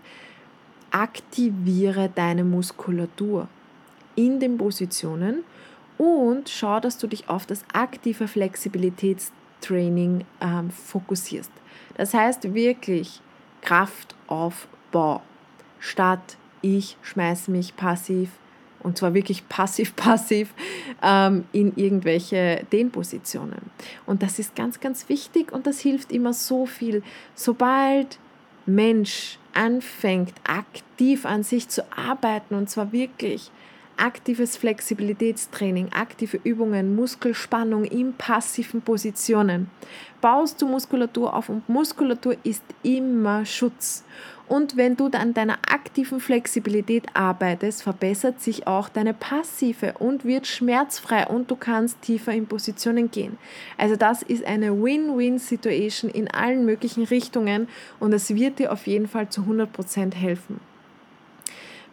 aktiviere 0.90 2.10
deine 2.14 2.44
Muskulatur 2.44 3.48
in 4.14 4.40
den 4.40 4.58
Positionen 4.58 5.44
und 5.98 6.48
schau, 6.48 6.80
dass 6.80 6.98
du 6.98 7.06
dich 7.06 7.28
auf 7.28 7.46
das 7.46 7.64
aktive 7.72 8.28
Flexibilitätstraining 8.28 10.24
ähm, 10.40 10.70
fokussierst. 10.70 11.52
Das 11.96 12.14
heißt 12.14 12.54
wirklich 12.54 13.20
Kraftaufbau 13.60 15.22
statt 15.82 16.36
ich 16.62 16.96
schmeiße 17.02 17.50
mich 17.50 17.76
passiv 17.76 18.30
und 18.80 18.96
zwar 18.96 19.14
wirklich 19.14 19.48
passiv-passiv 19.48 20.54
ähm, 21.02 21.44
in 21.52 21.76
irgendwelche 21.76 22.64
Dehnpositionen. 22.72 23.70
Und 24.06 24.22
das 24.22 24.38
ist 24.38 24.54
ganz, 24.54 24.80
ganz 24.80 25.08
wichtig 25.08 25.52
und 25.52 25.66
das 25.66 25.80
hilft 25.80 26.12
immer 26.12 26.32
so 26.32 26.66
viel. 26.66 27.02
Sobald 27.34 28.18
Mensch 28.64 29.38
anfängt, 29.54 30.34
aktiv 30.44 31.26
an 31.26 31.42
sich 31.42 31.68
zu 31.68 31.84
arbeiten 31.92 32.54
und 32.54 32.70
zwar 32.70 32.92
wirklich 32.92 33.50
aktives 33.96 34.56
Flexibilitätstraining, 34.56 35.92
aktive 35.92 36.40
Übungen, 36.44 36.94
Muskelspannung 36.94 37.84
in 37.84 38.12
passiven 38.14 38.82
Positionen. 38.82 39.70
Baust 40.20 40.62
du 40.62 40.68
Muskulatur 40.68 41.34
auf 41.34 41.48
und 41.48 41.68
Muskulatur 41.68 42.36
ist 42.44 42.64
immer 42.82 43.44
Schutz. 43.44 44.04
Und 44.48 44.76
wenn 44.76 44.96
du 44.96 45.06
an 45.06 45.34
deiner 45.34 45.58
aktiven 45.70 46.20
Flexibilität 46.20 47.06
arbeitest, 47.14 47.82
verbessert 47.82 48.40
sich 48.40 48.66
auch 48.66 48.88
deine 48.88 49.14
passive 49.14 49.94
und 49.98 50.24
wird 50.24 50.46
schmerzfrei 50.46 51.26
und 51.26 51.50
du 51.50 51.56
kannst 51.56 52.02
tiefer 52.02 52.32
in 52.32 52.46
Positionen 52.46 53.10
gehen. 53.10 53.38
Also 53.78 53.96
das 53.96 54.22
ist 54.22 54.44
eine 54.44 54.72
Win-Win-Situation 54.82 56.10
in 56.10 56.30
allen 56.30 56.66
möglichen 56.66 57.04
Richtungen 57.04 57.68
und 57.98 58.12
es 58.12 58.34
wird 58.34 58.58
dir 58.58 58.72
auf 58.72 58.86
jeden 58.86 59.08
Fall 59.08 59.28
zu 59.28 59.42
100% 59.42 60.14
helfen. 60.14 60.60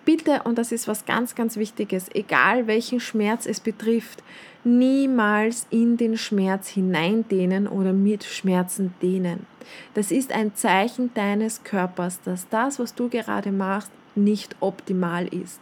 Bitte, 0.10 0.42
und 0.44 0.58
das 0.58 0.72
ist 0.72 0.88
was 0.88 1.06
ganz, 1.06 1.36
ganz 1.36 1.56
Wichtiges, 1.56 2.08
egal 2.16 2.66
welchen 2.66 3.00
Schmerz 3.00 3.46
es 3.46 3.60
betrifft, 3.60 4.24
niemals 4.64 5.68
in 5.70 5.98
den 5.98 6.18
Schmerz 6.18 6.68
hineindehnen 6.68 7.68
oder 7.68 7.94
mit 7.94 8.24
Schmerzen 8.24 8.96
dehnen. 9.04 9.46
Das 9.94 10.10
ist 10.10 10.32
ein 10.32 10.56
Zeichen 10.56 11.14
deines 11.14 11.64
Körpers, 11.64 12.22
dass 12.24 12.50
das, 12.50 12.80
was 12.80 12.96
du 12.96 13.08
gerade 13.08 13.52
machst, 13.52 13.92
nicht 14.16 14.56
optimal 14.62 15.28
ist. 15.28 15.62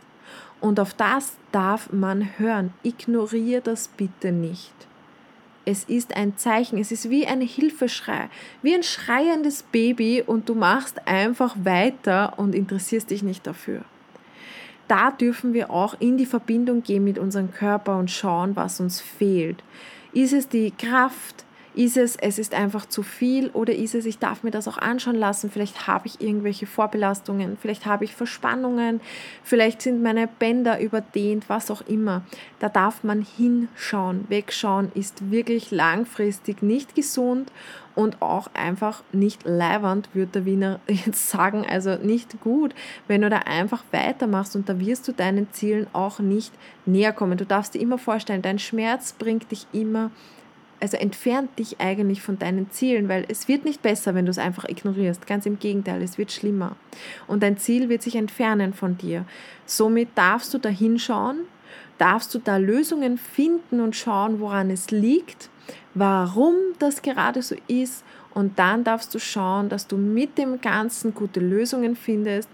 Und 0.61 0.79
auf 0.79 0.93
das 0.93 1.35
darf 1.51 1.91
man 1.91 2.39
hören. 2.39 2.73
Ignoriere 2.83 3.59
das 3.59 3.89
bitte 3.89 4.31
nicht. 4.31 4.73
Es 5.65 5.83
ist 5.83 6.15
ein 6.15 6.37
Zeichen, 6.37 6.77
es 6.77 6.93
ist 6.93 7.09
wie 7.09 7.27
ein 7.27 7.41
Hilfeschrei, 7.41 8.29
wie 8.61 8.75
ein 8.75 8.83
schreiendes 8.83 9.63
Baby 9.63 10.23
und 10.25 10.47
du 10.47 10.55
machst 10.55 11.05
einfach 11.05 11.57
weiter 11.65 12.39
und 12.39 12.55
interessierst 12.55 13.09
dich 13.09 13.23
nicht 13.23 13.45
dafür 13.45 13.83
da 14.87 15.11
dürfen 15.11 15.53
wir 15.53 15.71
auch 15.71 15.95
in 15.99 16.17
die 16.17 16.25
Verbindung 16.25 16.83
gehen 16.83 17.03
mit 17.03 17.17
unserem 17.17 17.51
Körper 17.51 17.97
und 17.97 18.11
schauen, 18.11 18.55
was 18.55 18.79
uns 18.79 19.01
fehlt. 19.01 19.63
Ist 20.13 20.33
es 20.33 20.47
die 20.47 20.71
Kraft? 20.71 21.45
Ist 21.77 21.95
es, 21.95 22.15
es 22.15 22.39
ist 22.39 22.55
einfach 22.55 22.87
zu 22.87 23.03
viel 23.03 23.51
oder 23.51 23.75
ist 23.75 23.93
es, 23.93 24.07
ich 24.07 24.17
darf 24.17 24.41
mir 24.41 24.49
das 24.49 24.67
auch 24.67 24.79
anschauen 24.79 25.15
lassen, 25.15 25.51
vielleicht 25.51 25.85
habe 25.85 26.07
ich 26.07 26.19
irgendwelche 26.19 26.65
Vorbelastungen, 26.65 27.55
vielleicht 27.55 27.85
habe 27.85 28.03
ich 28.03 28.15
Verspannungen, 28.15 28.99
vielleicht 29.43 29.83
sind 29.83 30.01
meine 30.01 30.27
Bänder 30.27 30.79
überdehnt, 30.79 31.49
was 31.49 31.69
auch 31.69 31.83
immer. 31.83 32.23
Da 32.57 32.69
darf 32.69 33.03
man 33.03 33.21
hinschauen. 33.21 34.25
Wegschauen 34.27 34.91
ist 34.95 35.29
wirklich 35.29 35.69
langfristig 35.69 36.63
nicht 36.63 36.95
gesund 36.95 37.51
und 37.93 38.23
auch 38.23 38.49
einfach 38.55 39.03
nicht 39.11 39.45
leiwand, 39.45 40.09
würde 40.15 40.31
der 40.31 40.45
Wiener 40.45 40.79
jetzt 40.87 41.29
sagen, 41.29 41.63
also 41.63 41.93
nicht 41.97 42.41
gut, 42.41 42.73
wenn 43.07 43.21
du 43.21 43.29
da 43.29 43.37
einfach 43.45 43.83
weitermachst 43.91 44.55
und 44.55 44.67
da 44.67 44.79
wirst 44.79 45.07
du 45.07 45.11
deinen 45.11 45.51
Zielen 45.51 45.85
auch 45.93 46.17
nicht 46.17 46.55
näher 46.87 47.13
kommen. 47.13 47.37
Du 47.37 47.45
darfst 47.45 47.75
dir 47.75 47.81
immer 47.81 47.99
vorstellen, 47.99 48.41
dein 48.41 48.57
Schmerz 48.57 49.13
bringt 49.13 49.51
dich 49.51 49.67
immer 49.73 50.09
also 50.79 50.97
entfernt 50.97 51.57
dich 51.57 51.79
eigentlich 51.79 52.21
von 52.21 52.37
deinen 52.37 52.69
Zielen, 52.71 53.09
weil 53.09 53.25
es 53.27 53.47
wird 53.47 53.65
nicht 53.65 53.81
besser, 53.81 54.13
wenn 54.15 54.25
du 54.25 54.31
es 54.31 54.37
einfach 54.37 54.65
ignorierst. 54.65 55.25
Ganz 55.25 55.45
im 55.45 55.59
Gegenteil, 55.59 56.01
es 56.01 56.17
wird 56.17 56.31
schlimmer. 56.31 56.75
Und 57.25 57.43
dein 57.43 57.57
Ziel 57.57 57.89
wird 57.89 58.01
sich 58.01 58.15
entfernen 58.15 58.73
von 58.73 58.97
dir. 58.97 59.25
Somit 59.65 60.09
darfst 60.15 60.53
du 60.53 60.57
da 60.59 60.69
hinschauen, 60.69 61.39
darfst 61.97 62.33
du 62.33 62.39
da 62.39 62.57
Lösungen 62.57 63.17
finden 63.17 63.81
und 63.81 63.95
schauen, 63.95 64.39
woran 64.39 64.69
es 64.69 64.91
liegt, 64.91 65.49
warum 65.93 66.53
das 66.79 67.01
gerade 67.01 67.41
so 67.41 67.55
ist. 67.67 68.03
Und 68.33 68.59
dann 68.59 68.83
darfst 68.83 69.15
du 69.15 69.19
schauen, 69.19 69.69
dass 69.69 69.87
du 69.87 69.97
mit 69.97 70.37
dem 70.37 70.61
Ganzen 70.61 71.15
gute 71.15 71.39
Lösungen 71.39 71.95
findest, 71.95 72.49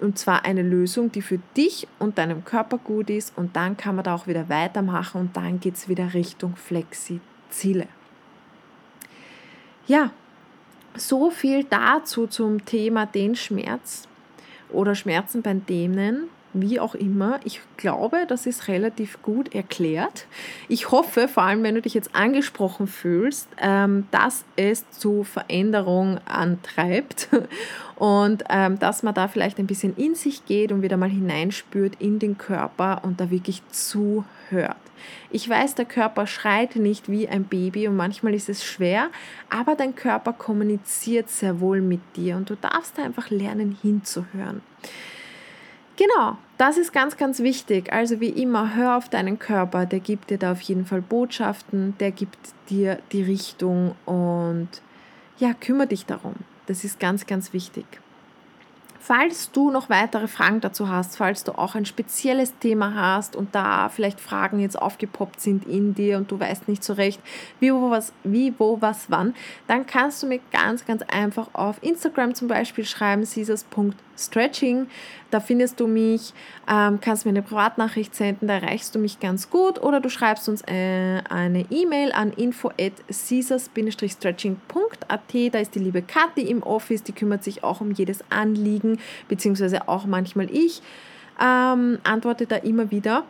und 0.00 0.18
zwar 0.18 0.44
eine 0.44 0.62
Lösung, 0.62 1.10
die 1.10 1.22
für 1.22 1.38
dich 1.56 1.88
und 1.98 2.18
deinem 2.18 2.44
Körper 2.44 2.78
gut 2.78 3.10
ist. 3.10 3.36
Und 3.36 3.56
dann 3.56 3.76
kann 3.76 3.96
man 3.96 4.04
da 4.04 4.14
auch 4.14 4.26
wieder 4.26 4.48
weitermachen 4.48 5.20
und 5.20 5.36
dann 5.36 5.60
geht 5.60 5.74
es 5.74 5.88
wieder 5.88 6.14
Richtung 6.14 6.56
Flexi-Ziele. 6.56 7.88
Ja, 9.86 10.10
so 10.96 11.30
viel 11.30 11.64
dazu 11.64 12.26
zum 12.26 12.64
Thema 12.64 13.06
den 13.06 13.36
Schmerz 13.36 14.08
oder 14.70 14.94
Schmerzen 14.94 15.42
beim 15.42 15.64
Dehnen 15.64 16.28
wie 16.62 16.80
auch 16.80 16.94
immer. 16.94 17.40
Ich 17.44 17.60
glaube, 17.76 18.24
das 18.28 18.46
ist 18.46 18.68
relativ 18.68 19.22
gut 19.22 19.54
erklärt. 19.54 20.26
Ich 20.68 20.90
hoffe, 20.90 21.28
vor 21.28 21.44
allem 21.44 21.62
wenn 21.62 21.74
du 21.74 21.82
dich 21.82 21.94
jetzt 21.94 22.14
angesprochen 22.14 22.86
fühlst, 22.86 23.48
ähm, 23.60 24.06
dass 24.10 24.44
es 24.56 24.88
zu 24.90 25.24
Veränderung 25.24 26.18
antreibt 26.26 27.28
und 27.96 28.44
ähm, 28.48 28.78
dass 28.78 29.02
man 29.02 29.14
da 29.14 29.28
vielleicht 29.28 29.58
ein 29.58 29.66
bisschen 29.66 29.96
in 29.96 30.14
sich 30.14 30.44
geht 30.46 30.72
und 30.72 30.82
wieder 30.82 30.96
mal 30.96 31.10
hineinspürt 31.10 31.94
in 32.00 32.18
den 32.18 32.38
Körper 32.38 33.00
und 33.04 33.20
da 33.20 33.30
wirklich 33.30 33.62
zuhört. 33.70 34.76
Ich 35.30 35.48
weiß, 35.48 35.74
der 35.74 35.84
Körper 35.84 36.26
schreit 36.26 36.76
nicht 36.76 37.10
wie 37.10 37.28
ein 37.28 37.44
Baby 37.44 37.88
und 37.88 37.96
manchmal 37.96 38.34
ist 38.34 38.48
es 38.48 38.64
schwer, 38.64 39.08
aber 39.50 39.74
dein 39.74 39.94
Körper 39.94 40.32
kommuniziert 40.32 41.28
sehr 41.28 41.60
wohl 41.60 41.80
mit 41.80 42.00
dir 42.16 42.36
und 42.36 42.50
du 42.50 42.56
darfst 42.56 42.98
einfach 42.98 43.30
lernen 43.30 43.76
hinzuhören. 43.82 44.62
Genau, 45.96 46.36
das 46.58 46.76
ist 46.76 46.92
ganz, 46.92 47.16
ganz 47.16 47.40
wichtig. 47.40 47.92
Also 47.92 48.20
wie 48.20 48.28
immer, 48.28 48.74
hör 48.74 48.96
auf 48.98 49.08
deinen 49.08 49.38
Körper, 49.38 49.86
der 49.86 50.00
gibt 50.00 50.30
dir 50.30 50.38
da 50.38 50.52
auf 50.52 50.60
jeden 50.60 50.84
Fall 50.84 51.00
Botschaften, 51.00 51.96
der 51.98 52.10
gibt 52.10 52.38
dir 52.68 52.98
die 53.12 53.22
Richtung 53.22 53.94
und 54.04 54.68
ja, 55.38 55.54
kümmere 55.54 55.88
dich 55.88 56.04
darum. 56.04 56.34
Das 56.66 56.84
ist 56.84 57.00
ganz, 57.00 57.26
ganz 57.26 57.52
wichtig. 57.54 57.86
Falls 59.00 59.52
du 59.52 59.70
noch 59.70 59.88
weitere 59.88 60.26
Fragen 60.26 60.60
dazu 60.60 60.88
hast, 60.88 61.16
falls 61.16 61.44
du 61.44 61.52
auch 61.52 61.76
ein 61.76 61.86
spezielles 61.86 62.58
Thema 62.58 62.94
hast 62.94 63.36
und 63.36 63.54
da 63.54 63.88
vielleicht 63.88 64.20
Fragen 64.20 64.58
jetzt 64.58 64.76
aufgepoppt 64.76 65.40
sind 65.40 65.64
in 65.64 65.94
dir 65.94 66.16
und 66.16 66.30
du 66.30 66.40
weißt 66.40 66.66
nicht 66.66 66.82
so 66.82 66.92
recht, 66.92 67.20
wie, 67.60 67.72
wo, 67.72 67.88
was, 67.88 68.12
wie, 68.24 68.52
wo, 68.58 68.82
was, 68.82 69.08
wann, 69.08 69.34
dann 69.68 69.86
kannst 69.86 70.22
du 70.22 70.26
mir 70.26 70.40
ganz, 70.50 70.84
ganz 70.84 71.02
einfach 71.02 71.50
auf 71.52 71.80
Instagram 71.82 72.34
zum 72.34 72.48
Beispiel 72.48 72.84
schreiben, 72.84 73.24
caesars.stretching. 74.16 74.88
Da 75.30 75.40
findest 75.40 75.80
du 75.80 75.86
mich, 75.86 76.32
ähm, 76.68 76.98
kannst 77.00 77.24
mir 77.26 77.30
eine 77.30 77.42
Privatnachricht 77.42 78.14
senden, 78.14 78.48
da 78.48 78.54
erreichst 78.54 78.94
du 78.94 78.98
mich 78.98 79.20
ganz 79.20 79.50
gut 79.50 79.82
oder 79.82 80.00
du 80.00 80.08
schreibst 80.08 80.48
uns 80.48 80.62
äh, 80.62 81.20
eine 81.28 81.66
E-Mail 81.70 82.12
an 82.12 82.32
info 82.32 82.70
at 82.70 82.94
caesars-stretching.at. 83.08 85.52
Da 85.52 85.58
ist 85.58 85.74
die 85.74 85.80
liebe 85.80 86.02
Kathi 86.02 86.42
im 86.42 86.62
Office, 86.62 87.02
die 87.02 87.12
kümmert 87.12 87.44
sich 87.44 87.64
auch 87.64 87.80
um 87.80 87.90
jedes 87.90 88.20
Anliegen, 88.30 88.98
beziehungsweise 89.28 89.88
auch 89.88 90.06
manchmal 90.06 90.48
ich 90.50 90.82
ähm, 91.40 91.98
antworte 92.04 92.46
da 92.46 92.56
immer 92.56 92.90
wieder. 92.90 93.24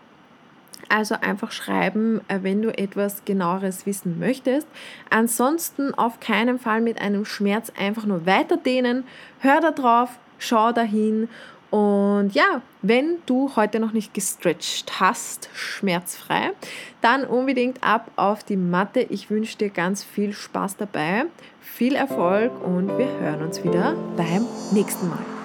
Also 0.89 1.17
einfach 1.21 1.51
schreiben, 1.51 2.21
äh, 2.29 2.39
wenn 2.43 2.63
du 2.63 2.77
etwas 2.77 3.25
genaueres 3.25 3.87
wissen 3.87 4.21
möchtest. 4.21 4.69
Ansonsten 5.11 5.93
auf 5.95 6.21
keinen 6.21 6.61
Fall 6.61 6.81
mit 6.81 7.01
einem 7.01 7.25
Schmerz 7.25 7.73
einfach 7.77 8.07
nur 8.07 8.25
weiter 8.25 8.57
dehnen. 8.57 9.03
Hör 9.41 9.61
da 9.61 9.73
drauf, 9.73 10.11
schau 10.39 10.73
dahin 10.73 11.29
und 11.71 12.31
ja, 12.33 12.63
wenn 12.83 13.19
du 13.27 13.51
heute 13.57 13.81
noch 13.81 13.93
nicht 13.93 14.15
gestretched 14.15 15.01
hast, 15.01 15.51
schmerzfrei, 15.53 16.53
dann 17.01 17.25
unbedingt 17.25 17.83
ab 17.83 18.11
auf 18.17 18.45
die 18.45 18.57
Matte. 18.57 19.01
Ich 19.01 19.31
wünsche 19.31 19.59
dir 19.59 19.71
ganz 19.71 20.05
viel 20.05 20.33
Spaß 20.33 20.77
dabei, 20.77 21.27
viel 21.61 21.95
Erfolg 21.95 22.53
und 22.65 22.97
wir 22.97 23.09
hören 23.21 23.43
uns 23.43 23.63
wieder 23.65 23.95
beim 24.17 24.47
nächsten 24.73 25.09
Mal. 25.09 25.36